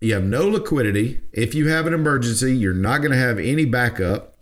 you 0.00 0.14
have 0.14 0.24
no 0.24 0.46
liquidity. 0.46 1.20
If 1.32 1.54
you 1.54 1.68
have 1.68 1.86
an 1.86 1.94
emergency, 1.94 2.56
you're 2.56 2.74
not 2.74 2.98
going 2.98 3.12
to 3.12 3.16
have 3.16 3.38
any 3.38 3.64
backup. 3.64 4.34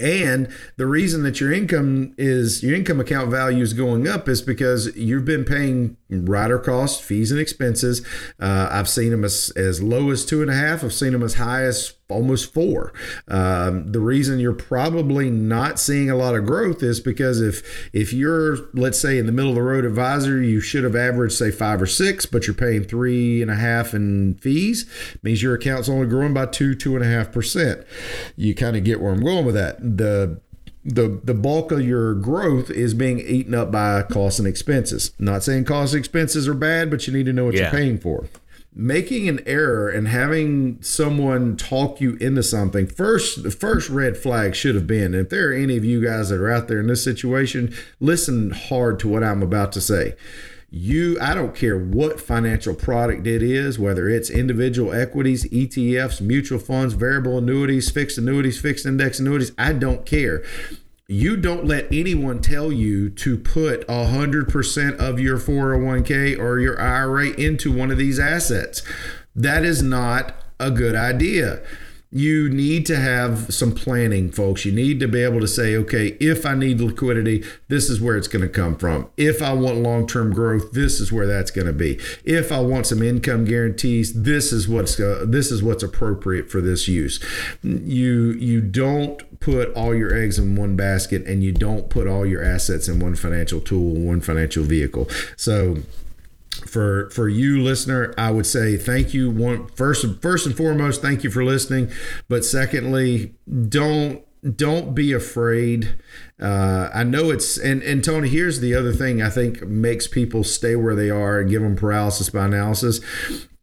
And 0.00 0.48
the 0.76 0.86
reason 0.86 1.22
that 1.22 1.40
your 1.40 1.52
income 1.52 2.14
is 2.18 2.62
your 2.62 2.74
income 2.74 2.98
account 2.98 3.30
value 3.30 3.62
is 3.62 3.72
going 3.72 4.08
up 4.08 4.28
is 4.28 4.42
because 4.42 4.94
you've 4.96 5.24
been 5.24 5.44
paying 5.44 5.96
rider 6.22 6.58
costs, 6.58 7.00
fees, 7.00 7.30
and 7.30 7.40
expenses. 7.40 8.06
Uh, 8.40 8.68
I've 8.70 8.88
seen 8.88 9.10
them 9.10 9.24
as, 9.24 9.52
as 9.56 9.82
low 9.82 10.10
as 10.10 10.24
two 10.24 10.42
and 10.42 10.50
a 10.50 10.54
half. 10.54 10.84
I've 10.84 10.92
seen 10.92 11.12
them 11.12 11.22
as 11.22 11.34
high 11.34 11.62
as 11.62 11.94
almost 12.08 12.52
four. 12.52 12.92
Um, 13.28 13.90
the 13.92 14.00
reason 14.00 14.38
you're 14.38 14.52
probably 14.52 15.30
not 15.30 15.78
seeing 15.78 16.10
a 16.10 16.16
lot 16.16 16.34
of 16.34 16.44
growth 16.44 16.82
is 16.82 17.00
because 17.00 17.40
if 17.40 17.90
if 17.92 18.12
you're 18.12 18.68
let's 18.74 18.98
say 18.98 19.18
in 19.18 19.26
the 19.26 19.32
middle 19.32 19.50
of 19.50 19.56
the 19.56 19.62
road 19.62 19.84
advisor, 19.84 20.42
you 20.42 20.60
should 20.60 20.84
have 20.84 20.96
averaged 20.96 21.34
say 21.34 21.50
five 21.50 21.80
or 21.80 21.86
six, 21.86 22.26
but 22.26 22.46
you're 22.46 22.54
paying 22.54 22.84
three 22.84 23.40
and 23.40 23.50
a 23.50 23.56
half 23.56 23.94
in 23.94 24.34
fees, 24.34 24.88
means 25.22 25.42
your 25.42 25.54
account's 25.54 25.88
only 25.88 26.06
growing 26.06 26.34
by 26.34 26.46
two 26.46 26.74
two 26.74 26.94
and 26.94 27.04
a 27.04 27.08
half 27.08 27.32
percent. 27.32 27.84
You 28.36 28.54
kind 28.54 28.76
of 28.76 28.84
get 28.84 29.00
where 29.00 29.12
I'm 29.12 29.24
going 29.24 29.46
with 29.46 29.54
that. 29.54 29.78
The 29.80 30.40
the 30.84 31.20
the 31.24 31.34
bulk 31.34 31.72
of 31.72 31.80
your 31.80 32.14
growth 32.14 32.70
is 32.70 32.94
being 32.94 33.18
eaten 33.20 33.54
up 33.54 33.70
by 33.70 34.02
costs 34.02 34.38
and 34.38 34.46
expenses. 34.46 35.12
Not 35.18 35.42
saying 35.42 35.64
costs 35.64 35.94
and 35.94 36.00
expenses 36.00 36.46
are 36.46 36.54
bad, 36.54 36.90
but 36.90 37.06
you 37.06 37.12
need 37.12 37.26
to 37.26 37.32
know 37.32 37.46
what 37.46 37.54
yeah. 37.54 37.62
you're 37.62 37.70
paying 37.70 37.98
for 37.98 38.28
making 38.76 39.28
an 39.28 39.40
error 39.46 39.88
and 39.88 40.08
having 40.08 40.82
someone 40.82 41.56
talk 41.56 42.00
you 42.00 42.16
into 42.16 42.42
something 42.42 42.86
first 42.88 43.44
the 43.44 43.50
first 43.50 43.88
red 43.88 44.16
flag 44.16 44.54
should 44.54 44.74
have 44.74 44.86
been 44.86 45.14
if 45.14 45.28
there 45.28 45.50
are 45.50 45.52
any 45.52 45.76
of 45.76 45.84
you 45.84 46.04
guys 46.04 46.28
that 46.28 46.40
are 46.40 46.50
out 46.50 46.66
there 46.66 46.80
in 46.80 46.88
this 46.88 47.04
situation 47.04 47.72
listen 48.00 48.50
hard 48.50 48.98
to 48.98 49.06
what 49.06 49.22
i'm 49.22 49.42
about 49.42 49.70
to 49.70 49.80
say 49.80 50.14
you 50.74 51.16
i 51.20 51.34
don't 51.34 51.54
care 51.54 51.78
what 51.78 52.20
financial 52.20 52.74
product 52.74 53.26
it 53.28 53.42
is 53.42 53.78
whether 53.78 54.08
it's 54.08 54.28
individual 54.28 54.92
equities 54.92 55.48
etfs 55.50 56.20
mutual 56.20 56.58
funds 56.58 56.94
variable 56.94 57.38
annuities 57.38 57.90
fixed 57.90 58.18
annuities 58.18 58.60
fixed 58.60 58.84
index 58.84 59.20
annuities 59.20 59.52
i 59.56 59.72
don't 59.72 60.04
care 60.04 60.42
you 61.06 61.36
don't 61.36 61.66
let 61.66 61.86
anyone 61.92 62.40
tell 62.40 62.72
you 62.72 63.10
to 63.10 63.36
put 63.36 63.86
100% 63.88 64.96
of 64.96 65.20
your 65.20 65.36
401k 65.36 66.38
or 66.38 66.58
your 66.58 66.80
IRA 66.80 67.28
into 67.32 67.70
one 67.70 67.90
of 67.90 67.98
these 67.98 68.18
assets. 68.18 68.82
That 69.36 69.66
is 69.66 69.82
not 69.82 70.34
a 70.58 70.70
good 70.70 70.94
idea 70.94 71.62
you 72.14 72.48
need 72.48 72.86
to 72.86 72.96
have 72.96 73.52
some 73.52 73.72
planning, 73.72 74.30
folks. 74.30 74.64
You 74.64 74.70
need 74.70 75.00
to 75.00 75.08
be 75.08 75.20
able 75.20 75.40
to 75.40 75.48
say, 75.48 75.74
okay, 75.74 76.16
if 76.20 76.46
I 76.46 76.54
need 76.54 76.80
liquidity, 76.80 77.42
this 77.66 77.90
is 77.90 78.00
where 78.00 78.16
it's 78.16 78.28
going 78.28 78.42
to 78.42 78.48
come 78.48 78.76
from. 78.76 79.08
If 79.16 79.42
I 79.42 79.52
want 79.52 79.78
long 79.78 80.06
term 80.06 80.32
growth, 80.32 80.70
this 80.70 81.00
is 81.00 81.10
where 81.10 81.26
that's 81.26 81.50
going 81.50 81.66
to 81.66 81.72
be. 81.72 81.98
If 82.24 82.52
I 82.52 82.60
want 82.60 82.86
some 82.86 83.02
income 83.02 83.44
guarantees, 83.44 84.22
this 84.22 84.52
is 84.52 84.68
what's 84.68 85.00
uh, 85.00 85.24
this 85.26 85.50
is 85.50 85.60
what's 85.60 85.82
appropriate 85.82 86.52
for 86.52 86.60
this 86.60 86.86
use. 86.86 87.18
You 87.64 88.30
you 88.30 88.60
don't 88.60 89.40
put 89.40 89.74
all 89.74 89.92
your 89.92 90.14
eggs 90.14 90.38
in 90.38 90.54
one 90.54 90.76
basket, 90.76 91.26
and 91.26 91.42
you 91.42 91.50
don't 91.50 91.90
put 91.90 92.06
all 92.06 92.24
your 92.24 92.44
assets 92.44 92.86
in 92.86 93.00
one 93.00 93.16
financial 93.16 93.60
tool, 93.60 93.92
one 93.92 94.20
financial 94.20 94.62
vehicle. 94.62 95.08
So 95.36 95.78
for 96.68 97.10
for 97.10 97.28
you 97.28 97.62
listener 97.62 98.14
i 98.16 98.30
would 98.30 98.46
say 98.46 98.76
thank 98.76 99.14
you 99.14 99.30
one 99.30 99.68
first 99.68 100.04
first 100.20 100.46
and 100.46 100.56
foremost 100.56 101.02
thank 101.02 101.22
you 101.24 101.30
for 101.30 101.44
listening. 101.44 101.90
But 102.28 102.44
secondly 102.44 103.34
don't 103.68 104.24
don't 104.56 104.94
be 104.94 105.12
afraid 105.12 105.96
uh, 106.40 106.90
i 106.92 107.04
know 107.04 107.30
it's 107.30 107.56
and 107.56 107.82
and 107.82 108.02
tony 108.02 108.28
here's 108.28 108.60
the 108.60 108.74
other 108.74 108.92
thing 108.92 109.22
i 109.22 109.30
think 109.30 109.62
makes 109.62 110.06
people 110.06 110.42
stay 110.42 110.74
where 110.76 110.94
they 110.94 111.10
are 111.10 111.40
and 111.40 111.50
give 111.50 111.62
them 111.62 111.76
paralysis 111.76 112.30
by 112.30 112.44
analysis 112.44 113.00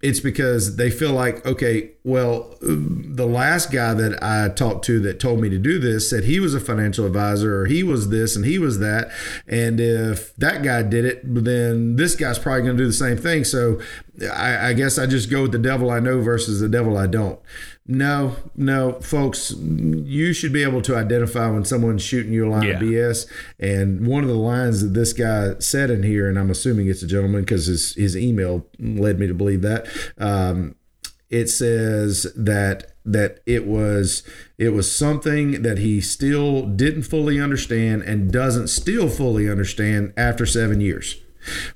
it's 0.01 0.19
because 0.19 0.77
they 0.77 0.89
feel 0.89 1.13
like, 1.13 1.45
okay, 1.45 1.91
well, 2.03 2.55
the 2.62 3.27
last 3.27 3.71
guy 3.71 3.93
that 3.93 4.21
I 4.23 4.49
talked 4.49 4.84
to 4.86 4.99
that 5.01 5.19
told 5.19 5.39
me 5.39 5.49
to 5.49 5.60
do 5.60 5.77
this 5.77 6.10
said 6.10 6.23
he 6.23 6.39
was 6.39 6.55
a 6.55 6.60
financial 6.60 7.05
advisor 7.05 7.62
or 7.62 7.65
he 7.67 7.84
was 7.84 8.10
this 8.10 8.36
and 8.36 8.43
he 8.43 8.57
was 8.57 8.79
that. 8.79 9.12
And 9.47 9.79
if 9.79 10.36
that 10.38 10.63
guy 10.63 10.81
did 10.81 11.05
it, 11.05 11.21
then 11.23 11.97
this 11.97 12.15
guy's 12.15 12.39
probably 12.39 12.63
going 12.63 12.77
to 12.77 12.84
do 12.84 12.88
the 12.88 12.93
same 12.93 13.17
thing. 13.17 13.43
So 13.43 13.79
I, 14.34 14.69
I 14.69 14.73
guess 14.73 14.97
I 14.97 15.05
just 15.05 15.29
go 15.29 15.43
with 15.43 15.51
the 15.51 15.60
devil 15.60 15.91
I 15.91 15.99
know 15.99 16.19
versus 16.21 16.60
the 16.60 16.69
devil 16.69 16.97
I 16.97 17.05
don't. 17.05 17.39
No, 17.88 18.36
no, 18.55 18.93
folks, 19.01 19.51
you 19.51 20.34
should 20.34 20.53
be 20.53 20.63
able 20.63 20.81
to 20.84 20.95
identify 20.95 21.49
when 21.49 21.65
someone's 21.65 22.03
shooting 22.03 22.31
you 22.31 22.47
a 22.47 22.49
line 22.49 22.63
yeah. 22.71 22.79
BS. 22.79 23.27
And 23.60 24.05
one 24.05 24.23
of 24.23 24.29
the 24.29 24.36
lines 24.36 24.81
that 24.81 24.93
this 24.93 25.13
guy 25.13 25.55
said 25.60 25.89
in 25.89 26.03
here, 26.03 26.29
and 26.29 26.38
I'm 26.38 26.49
assuming 26.49 26.88
it's 26.88 27.03
a 27.03 27.07
gentleman 27.07 27.41
because 27.41 27.65
his, 27.65 27.95
his 27.95 28.17
email 28.17 28.67
led 28.79 29.19
me 29.19 29.27
to 29.27 29.34
believe 29.34 29.62
that. 29.62 29.88
Um, 30.17 30.75
it 31.29 31.47
says 31.47 32.27
that 32.36 32.91
that 33.05 33.39
it 33.45 33.65
was 33.65 34.21
it 34.57 34.69
was 34.69 34.93
something 34.93 35.62
that 35.62 35.77
he 35.77 36.01
still 36.01 36.67
didn't 36.67 37.03
fully 37.03 37.39
understand 37.39 38.03
and 38.03 38.31
doesn't 38.31 38.67
still 38.67 39.07
fully 39.07 39.49
understand 39.49 40.13
after 40.17 40.45
seven 40.45 40.81
years 40.81 41.19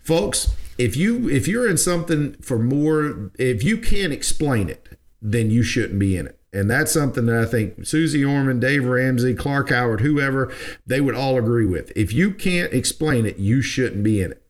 folks 0.02 0.54
if 0.78 0.96
you 0.98 1.30
if 1.30 1.48
you're 1.48 1.68
in 1.68 1.78
something 1.78 2.34
for 2.42 2.60
more 2.60 3.32
if 3.40 3.64
you 3.64 3.78
can't 3.78 4.12
explain 4.14 4.70
it 4.70 4.96
then 5.26 5.50
you 5.50 5.64
shouldn't 5.64 6.00
be 6.00 6.16
in 6.16 6.28
it. 6.28 6.40
And 6.56 6.70
that's 6.72 6.92
something 6.92 7.26
that 7.26 7.38
I 7.38 7.46
think 7.46 7.86
Susie 7.86 8.24
Orman, 8.24 8.60
Dave 8.60 8.86
Ramsey, 8.86 9.36
Clark 9.36 9.70
Howard, 9.70 10.02
whoever, 10.02 10.54
they 10.88 11.02
would 11.02 11.16
all 11.16 11.38
agree 11.38 11.66
with. 11.66 11.92
If 11.96 12.14
you 12.14 12.32
can't 12.32 12.74
explain 12.74 13.26
it, 13.26 13.38
you 13.38 13.62
shouldn't 13.62 14.04
be 14.04 14.22
in 14.22 14.32
it. 14.32 14.42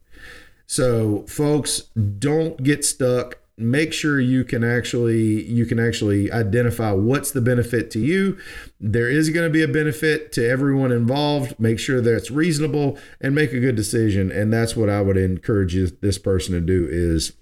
So, 0.68 1.26
folks, 1.28 1.82
don't 2.20 2.62
get 2.63 2.86
stuck. 2.86 3.39
Make 3.58 3.94
sure 3.94 4.20
you 4.20 4.44
can 4.44 4.65
actually 4.65 5.44
you 5.46 5.65
can 5.65 5.80
actually 5.80 6.30
identify 6.30 6.91
what's 6.91 7.32
the 7.32 7.39
benefit 7.39 7.89
to 7.91 8.00
you. 8.00 8.38
There 8.82 9.10
is 9.10 9.30
going 9.30 9.48
to 9.48 9.54
be 9.54 9.63
a 9.63 9.68
benefit 9.68 10.34
to 10.34 10.46
everyone 10.46 10.91
involved. 10.91 11.58
Make 11.58 11.80
sure 11.80 12.02
that 12.02 12.15
it's 12.15 12.32
reasonable 12.32 12.98
and 13.22 13.34
make 13.34 13.54
a 13.54 13.60
good 13.62 13.78
decision. 13.78 14.30
And 14.30 14.52
that's 14.52 14.76
what 14.76 14.89
I 14.89 15.02
would 15.02 15.15
encourage 15.15 15.76
this 16.02 16.18
person 16.18 16.54
to 16.54 16.60
do 16.60 16.86
is 16.89 17.34